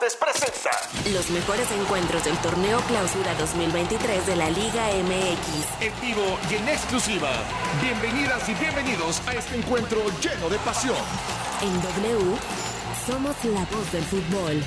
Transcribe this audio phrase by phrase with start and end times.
[0.00, 0.70] Deportes presenta
[1.12, 5.82] los mejores encuentros del torneo Clausura 2023 de la Liga MX.
[5.82, 7.30] En vivo y en exclusiva.
[7.82, 10.96] Bienvenidas y bienvenidos a este encuentro lleno de pasión.
[11.62, 12.36] En W,
[13.06, 14.62] somos la voz del fútbol.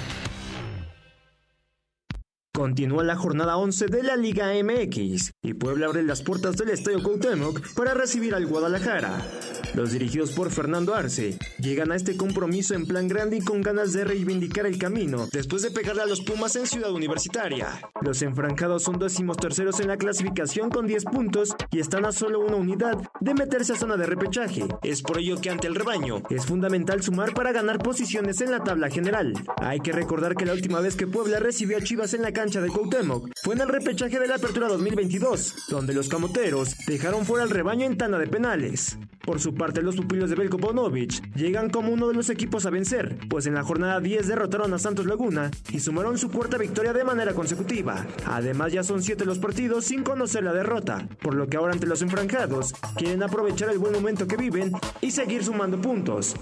[2.53, 7.01] Continúa la jornada 11 de la Liga MX y Puebla abre las puertas del Estadio
[7.01, 9.25] Cuauhtémoc para recibir al Guadalajara.
[9.73, 13.91] Los dirigidos por Fernando Arce llegan a este compromiso en plan grande y con ganas
[13.91, 17.81] de reivindicar el camino después de pegarle a los Pumas en Ciudad Universitaria.
[18.01, 22.39] Los enfrancados son décimos terceros en la clasificación con 10 puntos y están a solo
[22.41, 24.63] una unidad de meterse a zona de repechaje.
[24.83, 28.63] Es por ello que ante el rebaño es fundamental sumar para ganar posiciones en la
[28.63, 29.33] tabla general.
[29.57, 32.61] Hay que recordar que la última vez que Puebla recibió a Chivas en la cancha
[32.61, 37.43] de Cuauhtémoc fue en el repechaje de la Apertura 2022, donde los camoteros dejaron fuera
[37.43, 38.97] al rebaño en tanda de penales.
[39.25, 42.69] Por su parte, los pupilos de Belko Paunovic llegan como uno de los equipos a
[42.69, 46.91] vencer, pues en la jornada 10 derrotaron a Santos Laguna y sumaron su cuarta victoria
[46.91, 48.05] de manera consecutiva.
[48.25, 51.87] Además, ya son 7 los partidos sin conocer la derrota, por lo que ahora ante
[51.87, 56.35] los enfranjados quieren aprovechar el buen momento que viven y seguir sumando puntos.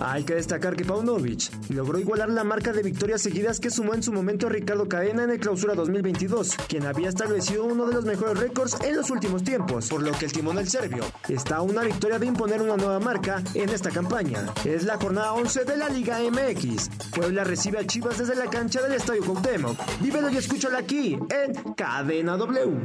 [0.00, 4.04] Hay que destacar que Paunovic logró igualar la marca de victorias seguidas que sumó en
[4.04, 8.38] su momento Ricardo Cadena en el clausura 2022, quien había establecido uno de los mejores
[8.38, 11.82] récords en los últimos tiempos, por lo que el timón del serbio está a una
[11.82, 14.46] victoria de imponer una nueva marca en esta campaña.
[14.64, 16.90] Es la jornada 11 de la Liga MX.
[17.14, 19.78] Puebla recibe a Chivas desde la cancha del Estadio Cuauhtémoc.
[20.00, 22.76] Vívelo y escúchalo aquí en Cadena W.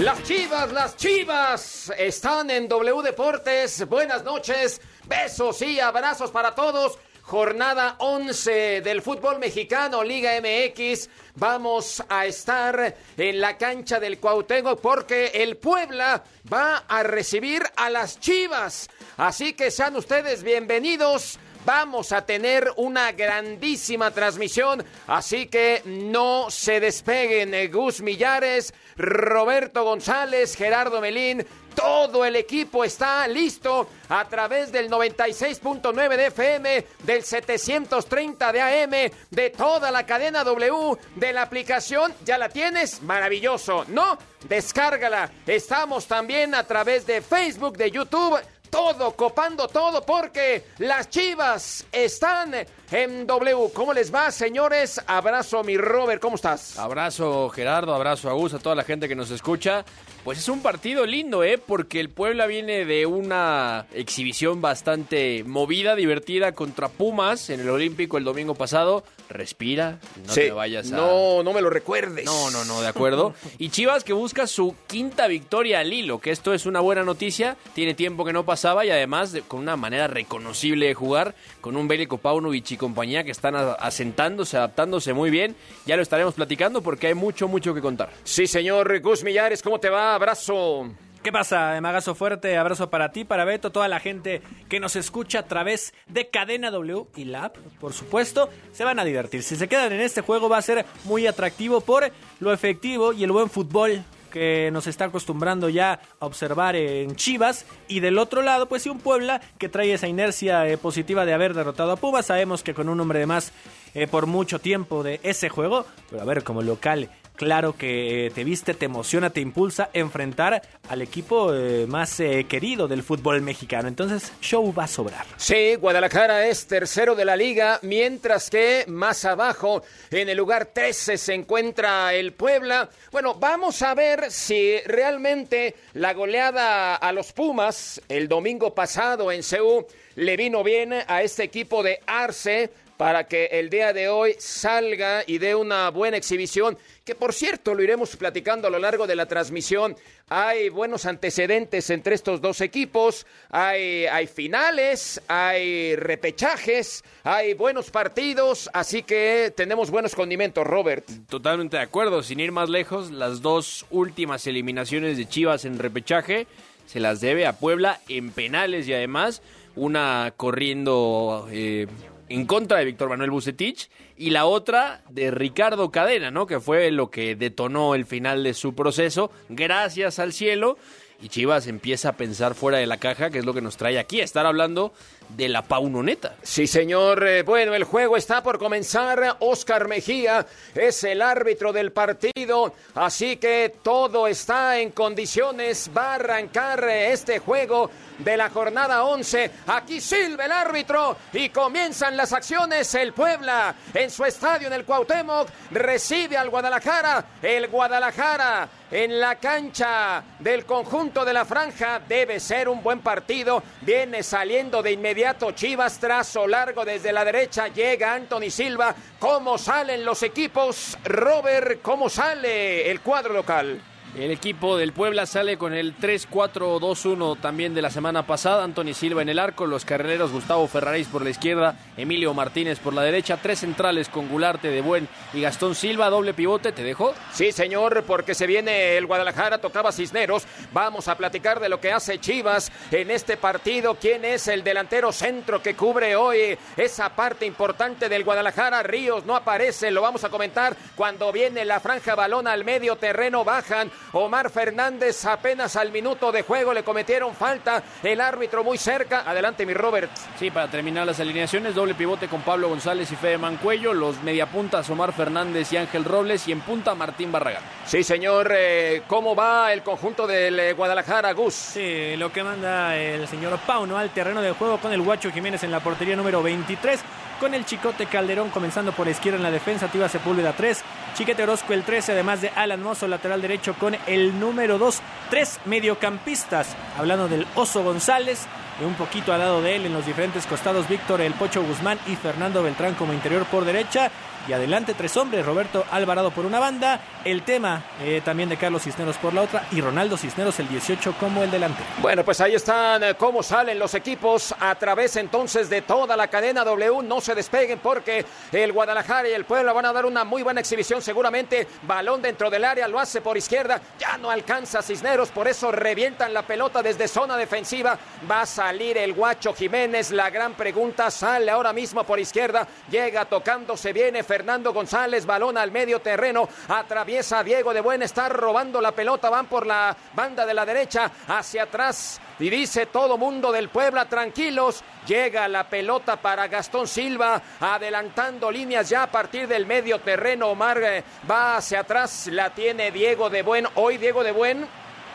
[0.00, 3.88] Las chivas, las chivas están en W Deportes.
[3.88, 6.98] Buenas noches, besos y abrazos para todos.
[7.24, 11.08] Jornada 11 del fútbol mexicano, Liga MX.
[11.36, 17.88] Vamos a estar en la cancha del Cuauhtémoc porque el Puebla va a recibir a
[17.88, 18.90] las Chivas.
[19.16, 21.38] Así que sean ustedes bienvenidos.
[21.64, 27.54] Vamos a tener una grandísima transmisión, así que no se despeguen.
[27.54, 34.90] Eh, Gus Millares, Roberto González, Gerardo Melín, todo el equipo está listo a través del
[34.90, 42.14] 96.9 de FM, del 730 de AM, de toda la cadena W, de la aplicación.
[42.24, 43.02] ¿Ya la tienes?
[43.02, 43.84] Maravilloso.
[43.88, 44.18] ¿No?
[44.48, 45.30] Descárgala.
[45.46, 48.38] Estamos también a través de Facebook, de YouTube
[48.74, 52.52] todo, copando todo, porque las chivas están
[52.90, 53.70] en W.
[53.72, 55.00] ¿Cómo les va, señores?
[55.06, 56.76] Abrazo, mi Robert, ¿cómo estás?
[56.76, 59.84] Abrazo, Gerardo, abrazo a a toda la gente que nos escucha.
[60.24, 61.58] Pues es un partido lindo, ¿eh?
[61.58, 68.16] Porque el Puebla viene de una exhibición bastante movida, divertida contra Pumas en el Olímpico
[68.16, 69.04] el domingo pasado.
[69.28, 70.40] Respira, no Sí.
[70.42, 70.96] te vayas a...
[70.96, 72.24] No, no me lo recuerdes.
[72.24, 73.34] No, no, no, de acuerdo.
[73.58, 77.56] Y Chivas que busca su quinta victoria al hilo, que esto es una buena noticia.
[77.74, 81.76] Tiene tiempo que no pasaba y además de- con una manera reconocible de jugar, con
[81.76, 85.54] un Bélico Paunovic y compañía que están asentándose, adaptándose muy bien.
[85.86, 88.10] Ya lo estaremos platicando porque hay mucho, mucho que contar.
[88.24, 90.13] Sí, señor Gus Millares, ¿cómo te va?
[90.14, 90.94] Abrazo.
[91.24, 91.80] ¿Qué pasa?
[91.80, 95.92] Magazo fuerte, abrazo para ti, para Beto, toda la gente que nos escucha a través
[96.06, 99.42] de Cadena W y la app, por supuesto, se van a divertir.
[99.42, 103.24] Si se quedan en este juego va a ser muy atractivo por lo efectivo y
[103.24, 108.42] el buen fútbol que nos está acostumbrando ya a observar en Chivas y del otro
[108.42, 111.96] lado pues sí un Puebla que trae esa inercia eh, positiva de haber derrotado a
[111.96, 113.52] Pumas sabemos que con un hombre de más
[113.94, 118.30] eh, por mucho tiempo de ese juego pero a ver como local claro que eh,
[118.30, 123.42] te viste, te emociona, te impulsa enfrentar al equipo eh, más eh, querido del fútbol
[123.42, 123.88] mexicano.
[123.88, 125.26] Entonces, show va a sobrar.
[125.36, 131.18] Sí, Guadalajara es tercero de la liga, mientras que más abajo, en el lugar 13,
[131.18, 132.88] se encuentra el Puebla.
[133.12, 139.42] Bueno, vamos a ver si realmente la goleada a los Pumas el domingo pasado en
[139.42, 139.86] Ceú
[140.16, 145.24] le vino bien a este equipo de Arce para que el día de hoy salga
[145.26, 149.16] y dé una buena exhibición, que por cierto lo iremos platicando a lo largo de
[149.16, 149.96] la transmisión.
[150.28, 158.70] Hay buenos antecedentes entre estos dos equipos, hay, hay finales, hay repechajes, hay buenos partidos,
[158.72, 161.06] así que tenemos buenos condimentos, Robert.
[161.28, 166.46] Totalmente de acuerdo, sin ir más lejos, las dos últimas eliminaciones de Chivas en repechaje
[166.86, 169.42] se las debe a Puebla en penales y además
[169.76, 171.86] una corriendo eh,
[172.28, 176.46] en contra de Víctor Manuel Bucetich y la otra de Ricardo Cadena, ¿no?
[176.46, 180.78] Que fue lo que detonó el final de su proceso, gracias al cielo.
[181.22, 183.98] y Chivas empieza a pensar fuera de la caja, que es lo que nos trae
[183.98, 184.92] aquí, estar hablando
[185.28, 186.36] de la paunoneta.
[186.42, 187.26] Sí, señor.
[187.26, 189.36] Eh, bueno, el juego está por comenzar.
[189.40, 195.90] Oscar Mejía es el árbitro del partido, así que todo está en condiciones.
[195.96, 199.50] Va a arrancar eh, este juego de la jornada 11.
[199.66, 202.94] Aquí silba el árbitro y comienzan las acciones.
[202.94, 207.24] El Puebla en su estadio en el Cuauhtémoc recibe al Guadalajara.
[207.42, 213.62] El Guadalajara en la cancha del conjunto de la franja debe ser un buen partido.
[213.80, 215.13] Viene saliendo de inmediato
[215.54, 217.68] Chivas, trazo largo desde la derecha.
[217.68, 218.94] Llega Anthony Silva.
[219.18, 220.98] ¿Cómo salen los equipos?
[221.04, 223.80] Robert, ¿cómo sale el cuadro local?
[224.16, 228.62] El equipo del Puebla sale con el 3-4-2-1 también de la semana pasada.
[228.62, 232.94] Anthony Silva en el arco, los carrileros Gustavo Ferraris por la izquierda, Emilio Martínez por
[232.94, 237.12] la derecha, tres centrales con Gularte de Buen y Gastón Silva, doble pivote, ¿te dejo?
[237.32, 240.44] Sí, señor, porque se viene el Guadalajara, tocaba Cisneros.
[240.72, 243.96] Vamos a platicar de lo que hace Chivas en este partido.
[243.96, 248.84] ¿Quién es el delantero centro que cubre hoy esa parte importante del Guadalajara?
[248.84, 253.42] Ríos no aparece, lo vamos a comentar cuando viene la franja balón al medio terreno,
[253.42, 257.82] bajan Omar Fernández apenas al minuto de juego le cometieron falta.
[258.02, 259.22] El árbitro muy cerca.
[259.26, 260.10] Adelante, mi Robert.
[260.38, 263.92] Sí, para terminar las alineaciones, doble pivote con Pablo González y Fede Mancuello.
[263.92, 266.46] Los mediapuntas Omar Fernández y Ángel Robles.
[266.48, 267.62] Y en punta Martín Barragán.
[267.86, 268.52] Sí, señor.
[268.56, 271.54] Eh, ¿Cómo va el conjunto del eh, Guadalajara, Gus?
[271.54, 275.62] Sí, lo que manda el señor Pauno al terreno de juego con el Guacho Jiménez
[275.64, 277.00] en la portería número 23
[277.44, 280.82] con el Chicote Calderón comenzando por izquierda en la defensa, Tiva Sepúlveda 3,
[281.14, 285.60] Chiquete Orozco el 13, además de Alan Mozo, lateral derecho con el número 2, tres
[285.66, 288.46] mediocampistas, hablando del Oso González,
[288.80, 291.98] y un poquito al lado de él en los diferentes costados Víctor El Pocho Guzmán
[292.06, 294.10] y Fernando Beltrán como interior por derecha.
[294.46, 298.82] Y adelante tres hombres, Roberto Alvarado por una banda, el tema eh, también de Carlos
[298.82, 301.82] Cisneros por la otra y Ronaldo Cisneros el 18 como el delante.
[302.02, 306.28] Bueno, pues ahí están eh, cómo salen los equipos a través entonces de toda la
[306.28, 307.02] cadena W.
[307.02, 310.60] No se despeguen porque el Guadalajara y el Puebla van a dar una muy buena
[310.60, 311.66] exhibición seguramente.
[311.82, 316.34] Balón dentro del área, lo hace por izquierda, ya no alcanza Cisneros, por eso revientan
[316.34, 317.98] la pelota desde zona defensiva.
[318.30, 323.24] Va a salir el Guacho Jiménez, la gran pregunta, sale ahora mismo por izquierda, llega
[323.24, 328.80] tocando, se viene Fernando González, balón al medio terreno, atraviesa Diego de Buen, está robando
[328.80, 332.20] la pelota, van por la banda de la derecha, hacia atrás.
[332.40, 338.88] Y dice todo mundo del Puebla, tranquilos, llega la pelota para Gastón Silva, adelantando líneas
[338.88, 340.48] ya a partir del medio terreno.
[340.48, 343.68] Omar eh, va hacia atrás, la tiene Diego de Buen.
[343.76, 344.66] Hoy Diego de Buen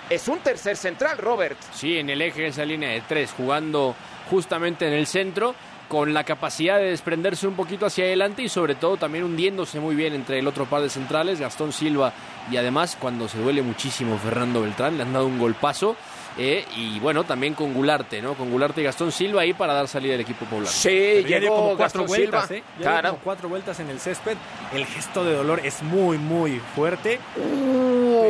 [0.10, 1.58] es un tercer central, Robert.
[1.74, 3.98] Sí, en el eje de esa línea de tres, jugando
[4.30, 5.56] justamente en el centro
[5.90, 9.96] con la capacidad de desprenderse un poquito hacia adelante y sobre todo también hundiéndose muy
[9.96, 12.14] bien entre el otro par de centrales, Gastón Silva
[12.50, 15.98] y además cuando se duele muchísimo Fernando Beltrán, le han dado un golpazo.
[16.38, 18.36] Eh, y bueno, también con Gularte, ¿no?
[18.36, 20.68] Con Gularte y Gastón Silva ahí para dar salida al equipo poblano.
[20.72, 20.90] Sí,
[21.28, 22.60] llegó como cuatro Gastón vueltas, Silva.
[22.60, 22.64] ¿eh?
[22.78, 23.10] Ya Claro.
[23.10, 24.38] como cuatro vueltas en el césped.
[24.74, 27.20] El gesto de dolor es muy, muy fuerte.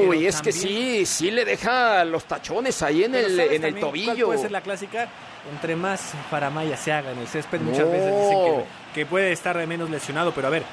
[0.08, 3.64] Uy, es que sí, sí le deja los tachones ahí en Pero el, ¿sabes en
[3.64, 4.26] el cuál tobillo.
[4.28, 5.08] puede ser la clásica?
[5.52, 7.92] Entre más faramaya se haga en el césped, muchas No.
[7.92, 8.64] veces dicen que,
[8.94, 10.64] que puede estar de menos lesionado, pero a ver,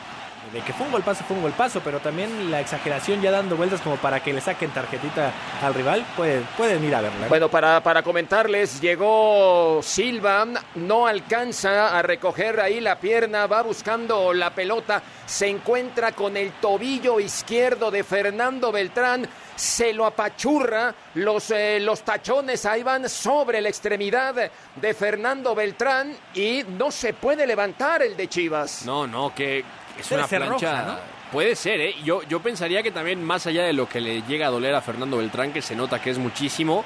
[0.53, 3.81] de que fue un golpazo, fue un golpazo, pero también la exageración ya dando vueltas
[3.81, 5.33] como para que le saquen tarjetita
[5.63, 7.27] al rival, puede, pueden ir a verla.
[7.27, 7.29] ¿eh?
[7.29, 10.47] Bueno, para, para comentarles, llegó Silva,
[10.77, 16.53] no alcanza a recoger ahí la pierna, va buscando la pelota, se encuentra con el
[16.53, 23.61] tobillo izquierdo de Fernando Beltrán, se lo apachurra, los, eh, los tachones ahí van sobre
[23.61, 28.85] la extremidad de Fernando Beltrán y no se puede levantar el de Chivas.
[28.85, 29.65] No, no, que
[29.99, 30.49] es una plancha.
[30.49, 31.17] roja, ¿no?
[31.33, 31.95] Puede ser, ¿eh?
[32.05, 34.81] Yo, yo pensaría que también, más allá de lo que le llega a doler a
[34.81, 36.85] Fernando Beltrán, que se nota que es muchísimo,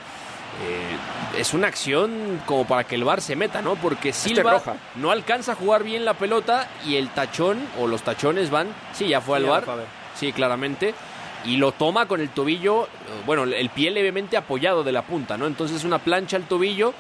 [0.67, 3.77] eh, es una acción como para que el VAR se meta, ¿no?
[3.77, 4.61] Porque Silva
[4.97, 8.69] no alcanza a jugar bien la pelota y el tachón o los tachones van.
[8.95, 9.67] Sí, ya fue Sí, al VAR.
[9.67, 9.87] ver.
[10.15, 10.95] Sí, claramente.
[11.45, 12.89] Y lo toma con el tobillo, eh,
[13.27, 15.47] bueno, el pie levemente apoyado de la punta, ¿no?
[15.47, 16.93] Entonces una plancha al tobillo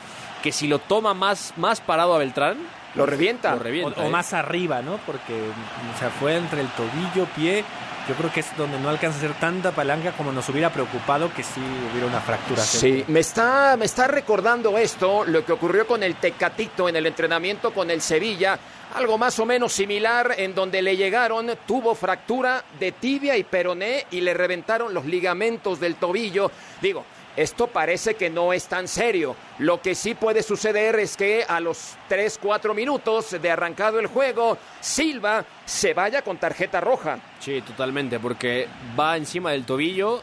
[0.42, 2.56] que si lo toma más, más parado a Beltrán,
[2.94, 3.52] Lo revienta.
[3.52, 4.00] lo revienta.
[4.00, 4.10] o, o ¿eh?
[4.10, 4.98] más arriba, ¿no?
[5.06, 7.64] Porque o sea, fue entre el tobillo, pie.
[8.08, 11.32] Yo creo que es donde no alcanza a hacer tanta palanca como nos hubiera preocupado
[11.32, 12.62] que sí hubiera una fractura.
[12.62, 17.06] Sí, me está, me está recordando esto, lo que ocurrió con el Tecatito en el
[17.06, 18.58] entrenamiento con el Sevilla,
[18.94, 24.06] algo más o menos similar en donde le llegaron, tuvo fractura de tibia y peroné
[24.10, 26.50] y le reventaron los ligamentos del tobillo.
[26.80, 27.04] Digo,
[27.42, 29.36] esto parece que no es tan serio.
[29.58, 34.06] Lo que sí puede suceder es que a los 3, 4 minutos de arrancado el
[34.06, 37.18] juego, Silva se vaya con tarjeta roja.
[37.38, 38.68] Sí, totalmente, porque
[38.98, 40.22] va encima del tobillo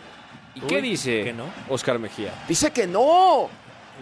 [0.57, 1.45] ¿Y qué dice que no.
[1.69, 2.33] Oscar Mejía?
[2.47, 3.49] Dice que no.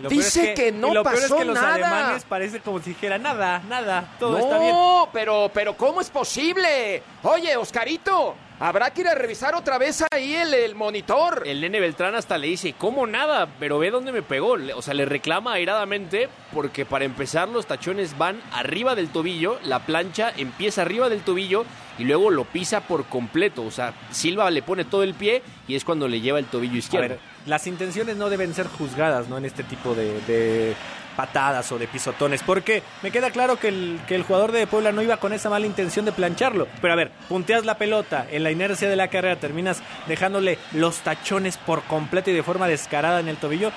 [0.10, 1.74] Dice es que, no y lo pasó peor es que los nada.
[1.76, 4.76] alemanes parece como si dijera nada, nada, todo no, está bien.
[5.14, 7.02] pero, pero ¿cómo es posible?
[7.24, 11.44] Oye, Oscarito, habrá que ir a revisar otra vez ahí el, el monitor.
[11.46, 13.48] El nene Beltrán hasta le dice, ¿cómo nada?
[13.60, 14.56] Pero ve dónde me pegó.
[14.76, 19.80] O sea, le reclama airadamente porque para empezar los tachones van arriba del tobillo, la
[19.86, 21.66] plancha empieza arriba del tobillo
[21.98, 23.64] y luego lo pisa por completo.
[23.64, 26.76] O sea, Silva le pone todo el pie y es cuando le lleva el tobillo
[26.76, 27.10] A izquierdo.
[27.10, 29.38] ver, las intenciones no deben ser juzgadas, ¿no?
[29.38, 30.76] En este tipo de, de
[31.16, 34.92] patadas o de pisotones, porque me queda claro que el, que el jugador de Puebla
[34.92, 36.68] no iba con esa mala intención de plancharlo.
[36.82, 40.98] Pero a ver, punteas la pelota, en la inercia de la carrera terminas dejándole los
[41.00, 43.72] tachones por completo y de forma descarada en el tobillo.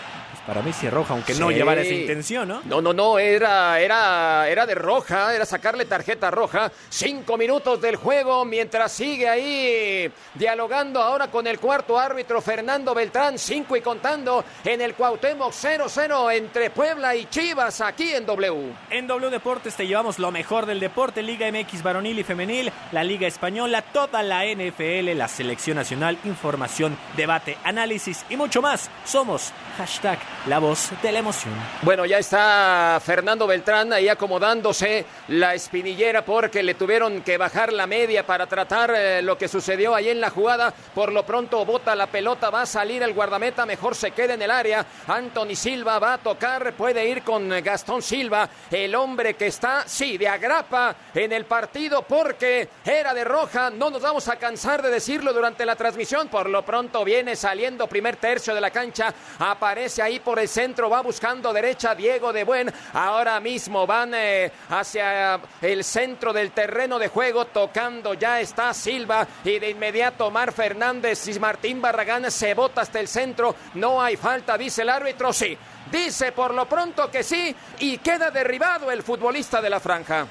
[0.48, 2.62] Para mí sí es roja, aunque no llevara esa intención, ¿no?
[2.64, 6.72] No, no, no, era, era, era de roja, era sacarle tarjeta roja.
[6.88, 13.38] Cinco minutos del juego mientras sigue ahí dialogando ahora con el cuarto árbitro Fernando Beltrán,
[13.38, 18.72] cinco y contando en el Cuauhtémoc 0-0 entre Puebla y Chivas aquí en W.
[18.88, 23.04] En W Deportes te llevamos lo mejor del deporte, Liga MX varonil y femenil, la
[23.04, 28.90] Liga Española, toda la NFL, la Selección Nacional, información, debate, análisis y mucho más.
[29.04, 31.52] Somos hashtag la voz de la emoción.
[31.82, 37.86] Bueno, ya está Fernando Beltrán ahí acomodándose la espinillera porque le tuvieron que bajar la
[37.86, 40.72] media para tratar eh, lo que sucedió ahí en la jugada.
[40.94, 44.42] Por lo pronto bota la pelota, va a salir el guardameta, mejor se queda en
[44.42, 44.86] el área.
[45.06, 50.16] Anthony Silva va a tocar, puede ir con Gastón Silva, el hombre que está, sí,
[50.16, 53.68] de agrapa en el partido porque era de roja.
[53.68, 56.28] No nos vamos a cansar de decirlo durante la transmisión.
[56.28, 60.88] Por lo pronto viene saliendo primer tercio de la cancha, aparece ahí por el centro,
[60.88, 62.72] va buscando derecha Diego de Buen.
[62.92, 69.26] Ahora mismo van eh, hacia el centro del terreno de juego, tocando ya está Silva
[69.44, 73.54] y de inmediato Omar Fernández y Martín Barragán se bota hasta el centro.
[73.74, 75.56] No hay falta, dice el árbitro, sí.
[75.90, 80.26] Dice por lo pronto que sí y queda derribado el futbolista de la franja.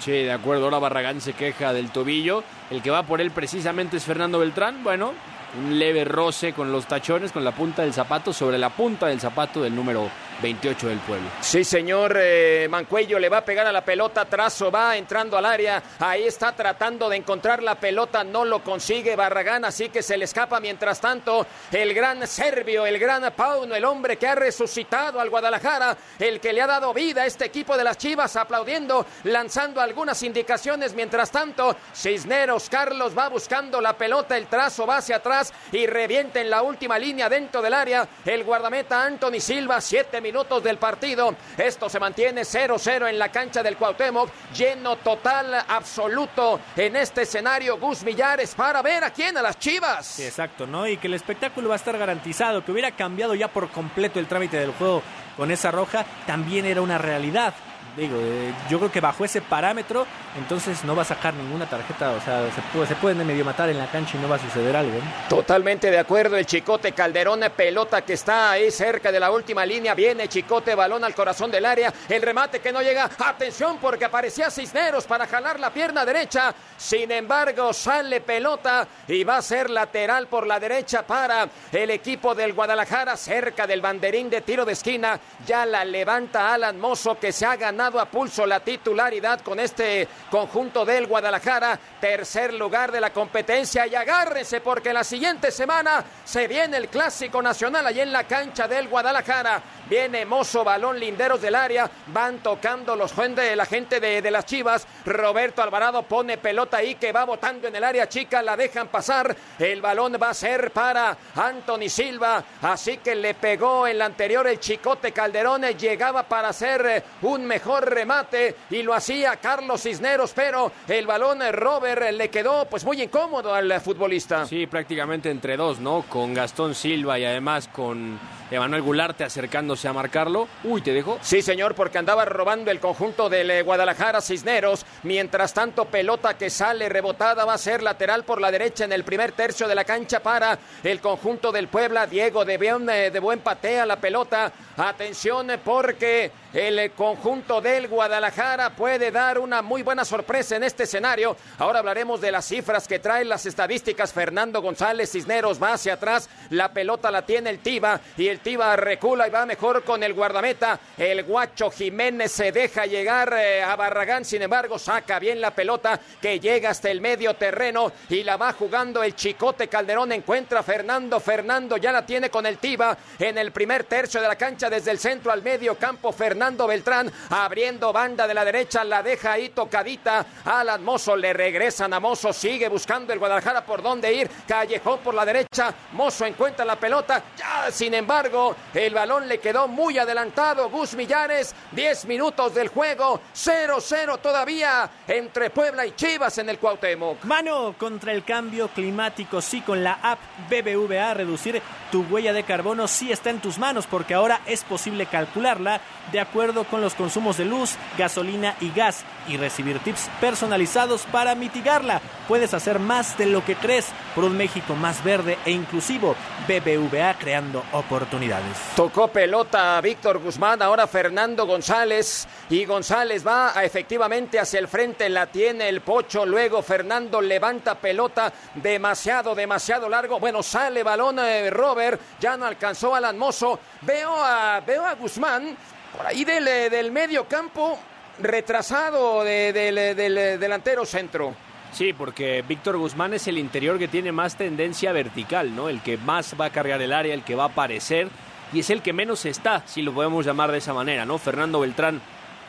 [0.00, 0.64] Sí, de acuerdo.
[0.64, 2.44] Ahora Barragán se queja del tobillo.
[2.70, 4.84] El que va por él precisamente es Fernando Beltrán.
[4.84, 5.12] Bueno,
[5.56, 9.20] un leve roce con los tachones, con la punta del zapato, sobre la punta del
[9.20, 10.10] zapato del número
[10.42, 11.28] 28 del pueblo.
[11.40, 15.44] Sí, señor eh, Mancuello le va a pegar a la pelota, Trazo va entrando al
[15.44, 20.16] área, ahí está tratando de encontrar la pelota, no lo consigue Barragán, así que se
[20.16, 25.20] le escapa mientras tanto el gran serbio, el gran Pauno, el hombre que ha resucitado
[25.20, 29.04] al Guadalajara, el que le ha dado vida a este equipo de las Chivas, aplaudiendo,
[29.24, 35.16] lanzando algunas indicaciones, mientras tanto Cisneros Carlos va buscando la pelota, el Trazo va hacia
[35.16, 40.20] atrás y revienta en la última línea dentro del área, el guardameta Anthony Silva, siete
[40.20, 41.34] minutos del partido.
[41.56, 44.30] Esto se mantiene 0-0 en la cancha del Cuauhtémoc.
[44.54, 47.78] Lleno total, absoluto en este escenario.
[47.78, 50.20] Gus Millares para ver a quién, a las Chivas.
[50.20, 50.86] Exacto, ¿no?
[50.86, 54.26] Y que el espectáculo va a estar garantizado, que hubiera cambiado ya por completo el
[54.26, 55.02] trámite del juego
[55.36, 57.54] con esa roja, también era una realidad.
[57.98, 60.06] Digo, eh, yo creo que bajo ese parámetro,
[60.38, 63.44] entonces no va a sacar ninguna tarjeta, o sea, se, puede- se pueden de medio
[63.44, 65.00] matar en la cancha y no va a suceder algo.
[65.28, 69.94] Totalmente de acuerdo, el Chicote Calderón, pelota que está ahí cerca de la última línea,
[69.94, 74.48] viene Chicote, balón al corazón del área, el remate que no llega, atención porque aparecía
[74.48, 80.28] Cisneros para jalar la pierna derecha, sin embargo sale pelota y va a ser lateral
[80.28, 85.18] por la derecha para el equipo del Guadalajara, cerca del banderín de tiro de esquina,
[85.44, 90.08] ya la levanta Alan Mozo que se ha ganado a pulso la titularidad con este
[90.30, 96.48] conjunto del Guadalajara, tercer lugar de la competencia y agárrense porque la siguiente semana se
[96.48, 99.62] viene el clásico nacional allí en la cancha del Guadalajara.
[99.88, 104.46] Viene Mozo, balón linderos del área, van tocando los de la gente de, de las
[104.46, 104.86] Chivas.
[105.04, 109.36] Roberto Alvarado pone pelota ahí que va botando en el área chica, la dejan pasar.
[109.58, 114.60] El balón va a ser para Anthony Silva, así que le pegó el anterior el
[114.60, 120.32] Chicote Calderón, eh, llegaba para hacer eh, un mejor remate y lo hacía Carlos Cisneros,
[120.34, 124.46] pero el balón eh, Robert eh, le quedó pues muy incómodo al eh, futbolista.
[124.46, 126.04] Sí, prácticamente entre dos, ¿no?
[126.08, 128.18] Con Gastón Silva y además con
[128.50, 130.48] Emanuel Gularte acercándose a marcarlo.
[130.64, 131.18] Uy, te dejo.
[131.20, 134.84] Sí, señor, porque andaba robando el conjunto del Guadalajara Cisneros.
[135.02, 139.04] Mientras tanto, pelota que sale rebotada va a ser lateral por la derecha en el
[139.04, 142.06] primer tercio de la cancha para el conjunto del Puebla.
[142.06, 144.52] Diego de buen, de buen patea la pelota.
[144.76, 151.36] Atención, porque el conjunto del Guadalajara puede dar una muy buena sorpresa en este escenario.
[151.58, 154.12] Ahora hablaremos de las cifras que traen las estadísticas.
[154.12, 158.74] Fernando González Cisneros va hacia atrás, la pelota la tiene el Tiba y el Tiba
[158.76, 160.80] recula y va mejor con el guardameta.
[160.96, 166.00] El Guacho Jiménez se deja llegar eh, a Barragán, sin embargo saca bien la pelota
[166.22, 170.12] que llega hasta el medio terreno y la va jugando el Chicote Calderón.
[170.12, 174.28] Encuentra a Fernando, Fernando ya la tiene con el Tiba en el primer tercio de
[174.28, 176.12] la cancha desde el centro al medio campo.
[176.12, 177.12] Fernando Beltrán
[177.48, 180.26] abriendo banda de la derecha, la deja ahí tocadita.
[180.44, 184.28] Alan Mozo le regresan a Mozo, sigue buscando el Guadalajara por dónde ir.
[184.46, 187.22] Callejón por la derecha, Mozo encuentra la pelota.
[187.38, 190.68] Ya, sin embargo, el balón le quedó muy adelantado.
[190.68, 197.24] Gus Millares, 10 minutos del juego, 0-0 todavía entre Puebla y Chivas en el Cuauhtémoc.
[197.24, 200.18] Mano contra el cambio climático, sí, con la app
[200.50, 205.06] BBVA, reducir tu huella de carbono sí está en tus manos porque ahora es posible
[205.06, 205.80] calcularla
[206.12, 211.34] de acuerdo con los consumos de luz, gasolina y gas y recibir tips personalizados para
[211.34, 212.00] mitigarla.
[212.26, 216.14] Puedes hacer más de lo que crees por un México más verde e inclusivo.
[216.46, 218.56] BBVA creando oportunidades.
[218.76, 225.08] Tocó pelota Víctor Guzmán, ahora Fernando González y González va a, efectivamente hacia el frente,
[225.08, 231.50] la tiene el pocho, luego Fernando levanta pelota demasiado, demasiado largo, bueno, sale balón eh,
[231.50, 235.56] Robert, ya no alcanzó Alan Mozo, veo a, veo a Guzmán
[235.96, 237.78] por ahí del, eh, del medio campo
[238.20, 241.34] retrasado de- del, eh, del, eh, delantero centro.
[241.72, 245.68] Sí, porque Víctor Guzmán es el interior que tiene más tendencia vertical, ¿no?
[245.68, 248.08] El que más va a cargar el área, el que va a aparecer
[248.52, 251.18] y es el que menos está, si lo podemos llamar de esa manera, ¿no?
[251.18, 252.00] Fernando Beltrán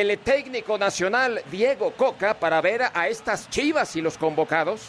[0.00, 4.80] el técnico nacional Diego Coca para ver a estas chivas y los convocados?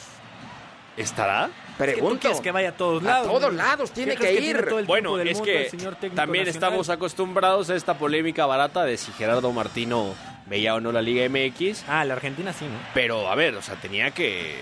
[0.97, 1.45] ¿Estará?
[1.45, 2.19] Es que tú Pregunto.
[2.21, 3.27] quieres que vaya a todos A lados.
[3.27, 3.57] todos ¿no?
[3.57, 4.65] lados ¿Qué tiene que ir?
[4.87, 6.69] Bueno, es mundo que el señor técnico también nacional?
[6.69, 10.15] estamos acostumbrados a esta polémica barata de si Gerardo Martino
[10.45, 11.83] veía o no la Liga MX.
[11.89, 12.79] Ah, la Argentina sí, ¿no?
[12.93, 14.55] Pero, a ver, o sea, tenía que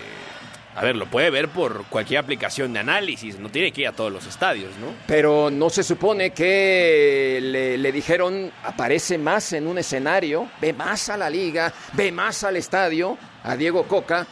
[0.76, 3.92] A ver, lo puede ver por cualquier aplicación de análisis, no tiene que ir a
[3.92, 4.88] todos los estadios, ¿no?
[5.06, 11.08] Pero no se supone que le, le dijeron, aparece más en un escenario, ve más
[11.10, 14.26] a la liga, ve más al estadio, a Diego Coca.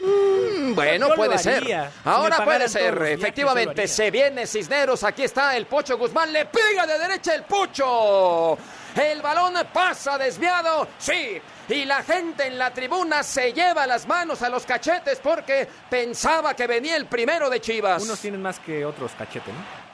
[0.00, 1.40] Mm, bueno, puede haría.
[1.40, 1.90] ser.
[2.04, 3.00] Ahora puede ser.
[3.02, 5.02] Efectivamente, se viene Cisneros.
[5.04, 6.32] Aquí está el Pocho Guzmán.
[6.32, 8.56] Le pega de derecha el Pocho.
[8.94, 10.88] El balón pasa desviado.
[10.98, 11.40] Sí.
[11.68, 16.54] Y la gente en la tribuna se lleva las manos a los cachetes porque pensaba
[16.54, 18.02] que venía el primero de Chivas.
[18.02, 19.88] Unos tienen más que otros cachete, ¿no?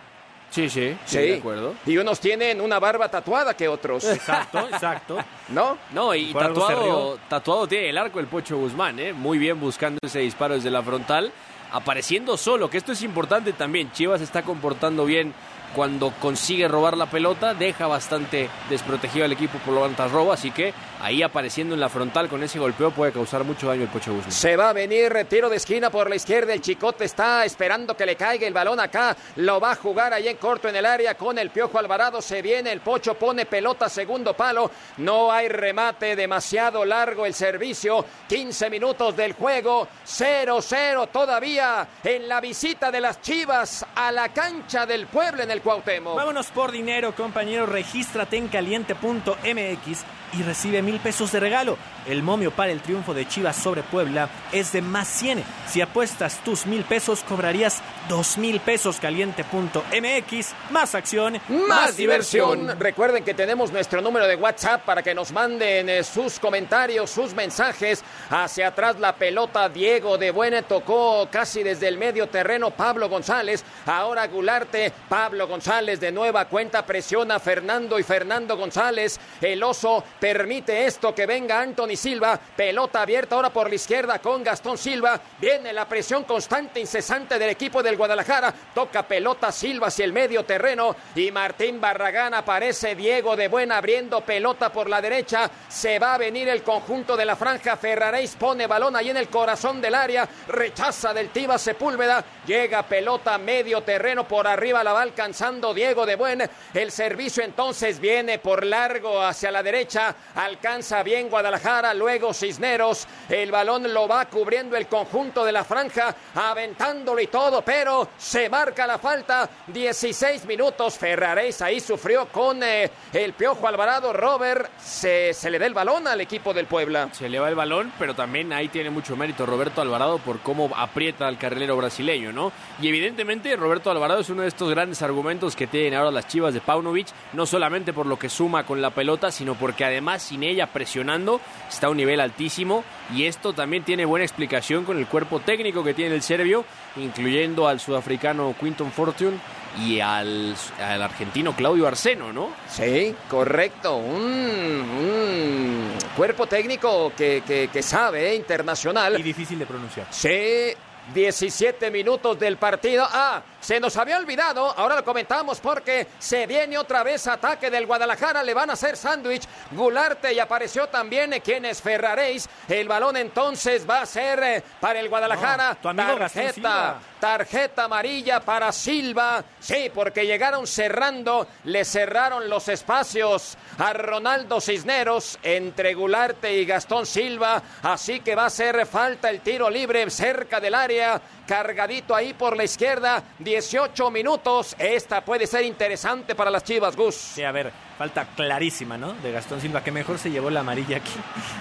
[0.51, 1.75] Sí, sí, Sí, de acuerdo.
[1.85, 5.19] Y unos tienen una barba tatuada que otros, Exacto, exacto.
[5.49, 5.77] ¿no?
[5.91, 9.13] No, y tatuado, tatuado tiene el arco el Pocho Guzmán, ¿eh?
[9.13, 11.33] Muy bien buscando ese disparo desde la frontal,
[11.73, 13.91] apareciendo solo, que esto es importante también.
[13.91, 15.35] Chivas está comportando bien
[15.75, 20.73] cuando consigue robar la pelota, deja bastante desprotegido al equipo por lo robo, así que
[21.01, 24.33] ahí apareciendo en la frontal con ese golpeo puede causar mucho daño el Pocho Guzmán.
[24.33, 26.53] Se va a venir tiro de esquina por la izquierda.
[26.53, 29.17] El Chicote está esperando que le caiga el balón acá.
[29.37, 32.23] Lo va a jugar ahí en corto en el área con el Piojo Alvarado.
[32.23, 34.71] Se viene el Pocho, pone pelota segundo palo.
[34.99, 38.05] No hay remate, demasiado largo el servicio.
[38.29, 39.89] 15 minutos del juego.
[40.07, 45.61] 0-0 todavía en la visita de las Chivas a la cancha del pueblo en el
[45.65, 46.17] Cuauhtémoc.
[46.17, 47.67] Vámonos por dinero, compañero.
[47.67, 50.05] Regístrate en caliente.mx
[50.39, 51.77] y recibe mil pesos de regalo.
[52.07, 55.43] El momio para el triunfo de Chivas sobre Puebla es de más 100.
[55.67, 58.99] Si apuestas tus mil pesos, cobrarías dos mil pesos.
[59.01, 60.55] Caliente.mx.
[60.71, 62.79] Más acción, Más diversión.
[62.79, 67.33] Recuerden que tenemos nuestro número de WhatsApp para que nos manden eh, sus comentarios, sus
[67.33, 68.05] mensajes.
[68.29, 73.65] Hacia atrás la pelota Diego de Buena tocó casi desde el medio terreno Pablo González.
[73.87, 79.21] Ahora Gularte, Pablo González de nueva cuenta presiona a Fernando y Fernando González.
[79.41, 82.41] El oso permite esto que venga Anthony Silva.
[82.57, 85.21] Pelota abierta ahora por la izquierda con Gastón Silva.
[85.41, 88.53] Viene la presión constante, incesante del equipo del Guadalajara.
[88.75, 94.23] Toca pelota Silva hacia el medio terreno y Martín Barragán aparece Diego de Buena abriendo
[94.23, 95.49] pelota por la derecha.
[95.69, 97.77] Se va a venir el conjunto de la franja.
[97.77, 100.29] Ferraréis pone balón ahí en el corazón del área.
[100.49, 102.25] Rechaza del Tiva Sepúlveda.
[102.45, 104.83] Llega pelota medio terreno por arriba.
[104.83, 105.03] La va
[105.45, 106.43] Diego de Buen.
[106.73, 110.15] El servicio entonces viene por largo hacia la derecha.
[110.37, 111.93] Alcanza bien Guadalajara.
[111.93, 113.07] Luego Cisneros.
[113.29, 116.15] El balón lo va cubriendo el conjunto de la franja.
[116.35, 117.61] Aventándolo y todo.
[117.61, 119.49] Pero se marca la falta.
[119.67, 120.97] 16 minutos.
[120.97, 124.15] Ferraréis ahí sufrió con eh, el Piojo Alvarado.
[124.15, 127.11] Robert se, se le da el balón al equipo del Puebla.
[127.13, 130.71] Se le va el balón, pero también ahí tiene mucho mérito Roberto Alvarado por cómo
[130.75, 132.51] aprieta al carrilero brasileño, ¿no?
[132.81, 136.55] Y evidentemente Roberto Alvarado es uno de estos grandes argumentos que tienen ahora las chivas
[136.55, 140.43] de Paunovic, no solamente por lo que suma con la pelota, sino porque además sin
[140.43, 145.07] ella presionando está a un nivel altísimo y esto también tiene buena explicación con el
[145.07, 146.65] cuerpo técnico que tiene el serbio,
[146.97, 149.39] incluyendo al sudafricano Quinton Fortune
[149.85, 152.51] y al, al argentino Claudio Arseno, ¿no?
[152.69, 153.97] Sí, correcto.
[153.97, 159.19] Un, un cuerpo técnico que, que- que sabe, eh, internacional.
[159.19, 160.07] Y difícil de pronunciar.
[160.11, 160.73] Sí,
[161.13, 163.05] 17 minutos del partido.
[163.11, 167.87] Ah, se nos había olvidado, ahora lo comentamos porque se viene otra vez ataque del
[167.87, 169.49] Guadalajara, le van a hacer sándwich.
[169.71, 172.47] Gularte y apareció también eh, quien es Ferraréis.
[172.69, 175.71] El balón entonces va a ser eh, para el Guadalajara.
[175.71, 179.43] No, tu amigo Gastón tarjeta, tarjeta amarilla para Silva.
[179.61, 187.07] Sí, porque llegaron cerrando, le cerraron los espacios a Ronaldo Cisneros entre Gularte y Gastón
[187.07, 187.63] Silva.
[187.83, 191.19] Así que va a ser falta el tiro libre cerca del área.
[191.47, 194.75] Cargadito ahí por la izquierda, 18 minutos.
[194.79, 197.15] Esta puede ser interesante para las Chivas, Gus.
[197.15, 199.13] Sí, a ver, falta clarísima, ¿no?
[199.23, 201.13] De Gastón Silva, que mejor se llevó la amarilla aquí.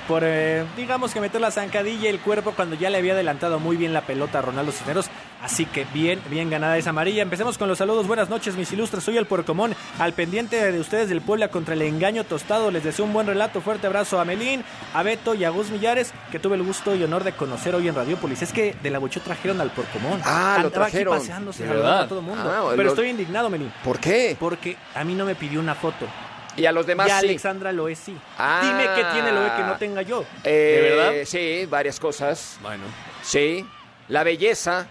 [0.07, 3.59] Por, eh, digamos que meter la zancadilla y el cuerpo cuando ya le había adelantado
[3.59, 5.07] muy bien la pelota a Ronaldo Cisneros.
[5.43, 7.21] Así que bien, bien ganada esa amarilla.
[7.21, 8.07] Empecemos con los saludos.
[8.07, 9.03] Buenas noches, mis ilustres.
[9.03, 12.71] Soy el Puercomón, al pendiente de ustedes del Puebla contra el engaño tostado.
[12.71, 13.59] Les deseo un buen relato.
[13.59, 17.03] Fuerte abrazo a Melín, a Beto y a Gus Millares, que tuve el gusto y
[17.03, 18.41] honor de conocer hoy en Radiopolis.
[18.41, 20.21] Es que de la Bochó trajeron al Puercomón.
[20.23, 21.17] Ah, lo Andaba aquí trajeron.
[21.17, 22.05] paseándose, De saludando verdad.
[22.05, 22.43] a todo el mundo.
[22.49, 23.71] Ah, Pero lo- estoy indignado, Melín.
[23.83, 24.37] ¿Por qué?
[24.39, 26.07] Porque a mí no me pidió una foto.
[26.55, 27.25] Y a los demás y a sí.
[27.27, 28.15] Alexandra Loé sí.
[28.37, 28.61] Ah.
[28.63, 30.23] Dime qué tiene Loé que no tenga yo.
[30.43, 31.13] Eh, ¿De verdad?
[31.25, 32.57] Sí, varias cosas.
[32.61, 32.83] Bueno.
[33.23, 33.65] Sí,
[34.09, 34.85] la belleza,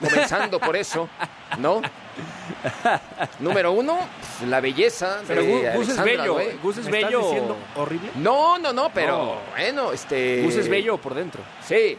[0.00, 1.08] comenzando por eso,
[1.58, 1.82] ¿no?
[3.40, 3.98] Número uno,
[4.48, 5.20] la belleza.
[5.26, 6.44] Pero de Gus, Gus es bello, Loé.
[6.50, 6.58] ¿eh?
[6.62, 7.08] Gus es ¿Me bello.
[7.20, 8.10] estás diciendo horrible?
[8.16, 9.34] No, no, no, pero No.
[9.56, 10.42] bueno, este.
[10.42, 11.42] Gus es bello por dentro.
[11.66, 11.96] Sí,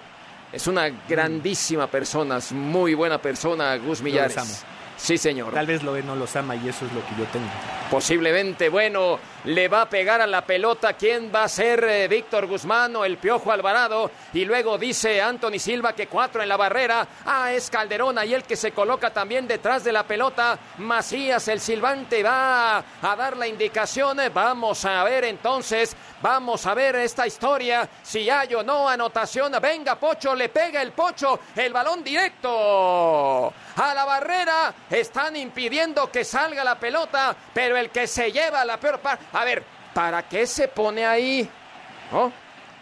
[0.51, 4.65] es una grandísima persona, es muy buena persona, Gus Millares.
[4.99, 5.53] Sí, señor.
[5.53, 7.47] Tal vez lo ve, no los ama y eso es lo que yo tengo.
[7.89, 10.93] Posiblemente, bueno, le va a pegar a la pelota.
[10.93, 14.11] ¿Quién va a ser eh, Víctor Guzmán o el Piojo Alvarado?
[14.33, 17.07] Y luego dice Anthony Silva que cuatro en la barrera.
[17.25, 20.59] Ah, es Calderón ahí el que se coloca también detrás de la pelota.
[20.79, 24.19] Macías, el silbante, va a dar la indicación.
[24.31, 27.89] Vamos a ver entonces, vamos a ver esta historia.
[28.03, 29.53] Si hay o no anotación.
[29.61, 31.39] Venga, Pocho, le pega el Pocho.
[31.55, 34.73] El balón directo a la barrera.
[34.89, 39.25] Están impidiendo que salga la pelota, pero el que se lleva la peor parte.
[39.33, 39.63] A ver,
[39.93, 41.49] ¿para qué se pone ahí?
[42.11, 42.31] ¿No?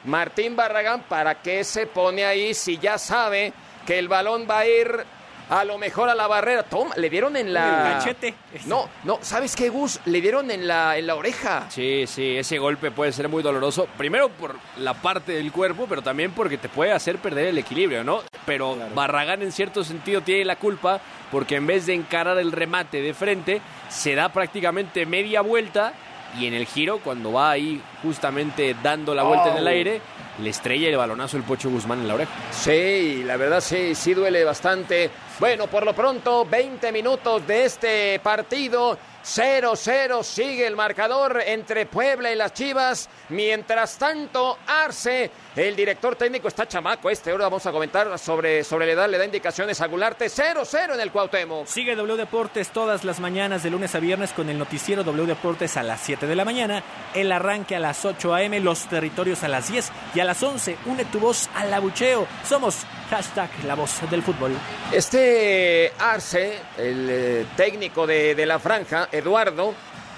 [0.06, 3.52] Martín Barragán, ¿para qué se pone ahí si ya sabe
[3.86, 5.06] que el balón va a ir
[5.50, 6.64] a lo mejor a la barrera?
[6.64, 7.88] Toma, le dieron en la.
[7.88, 8.34] El cachete.
[8.66, 10.00] No, no, ¿sabes qué, Gus?
[10.06, 11.68] Le dieron en la, en la oreja.
[11.70, 13.88] Sí, sí, ese golpe puede ser muy doloroso.
[13.98, 18.04] Primero por la parte del cuerpo, pero también porque te puede hacer perder el equilibrio,
[18.04, 18.22] ¿no?
[18.46, 21.00] Pero Barragán en cierto sentido tiene la culpa
[21.32, 25.94] porque en vez de encarar el remate de frente, se da prácticamente media vuelta
[26.40, 29.70] y en el giro, cuando va ahí justamente dando la vuelta en el Oh.
[29.70, 30.02] aire,
[30.42, 32.32] le estrella el balonazo el Pocho Guzmán en la oreja.
[32.52, 35.10] Sí, la verdad sí, sí duele bastante.
[35.40, 38.98] Bueno, por lo pronto, 20 minutos de este partido.
[39.24, 43.10] 0-0 sigue el marcador entre Puebla y las Chivas.
[43.30, 47.32] Mientras tanto, Arce, el director técnico, está chamaco este.
[47.32, 50.26] Ahora vamos a comentar sobre, sobre la edad, le da indicaciones a Gularte.
[50.26, 51.68] 0-0 en el Cuauhtémoc.
[51.68, 55.76] Sigue W Deportes todas las mañanas de lunes a viernes con el noticiero W Deportes
[55.76, 56.82] a las 7 de la mañana,
[57.14, 60.78] el arranque a las 8 a.m., los territorios a las 10 y a las 11
[60.86, 62.26] une tu voz al abucheo.
[62.46, 64.52] Somos hashtag la voz del fútbol.
[64.92, 69.74] Este Arce, el eh, técnico de, de la franja, Eduardo,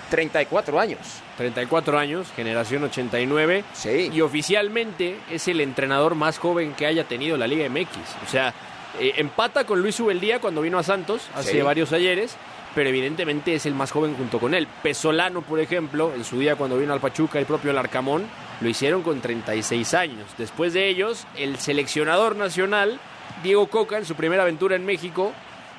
[0.10, 1.00] 34 años.
[1.38, 3.64] 34 años, generación 89.
[3.74, 4.10] Sí.
[4.12, 7.90] Y oficialmente es el entrenador más joven que haya tenido la Liga MX.
[8.26, 8.54] O sea,
[9.00, 11.62] eh, empata con Luis Ubeldía cuando vino a Santos hace Sí.
[11.62, 12.36] varios ayeres,
[12.76, 14.68] pero evidentemente es el más joven junto con él.
[14.84, 18.26] Pesolano, por ejemplo, en su día cuando vino al Pachuca, el propio Larcamón,
[18.62, 20.26] lo hicieron con 36 años.
[20.38, 23.00] Después de ellos, el seleccionador nacional,
[23.44, 25.34] Diego Coca, en su primera aventura en México,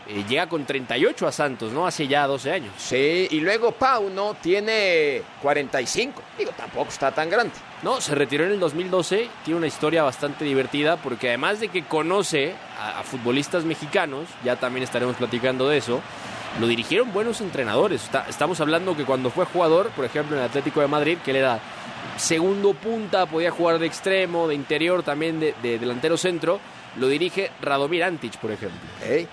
[0.08, 1.86] eh, llega con 38 a Santos, ¿no?
[1.86, 2.72] Hace ya 12 años.
[2.78, 6.22] Sí, y luego Pauno tiene 45.
[6.38, 7.52] Digo, tampoco está tan grande.
[7.82, 11.84] No, se retiró en el 2012, tiene una historia bastante divertida porque además de que
[11.84, 16.00] conoce a, a futbolistas mexicanos, ya también estaremos platicando de eso,
[16.58, 18.04] lo dirigieron buenos entrenadores.
[18.04, 21.32] Está- estamos hablando que cuando fue jugador, por ejemplo en el Atlético de Madrid, que
[21.32, 21.60] le da
[22.16, 26.60] segundo punta, podía jugar de extremo, de interior, también de, de delantero centro,
[26.96, 28.78] lo dirige Radomir Antic, por ejemplo.
[29.04, 29.26] ¿eh?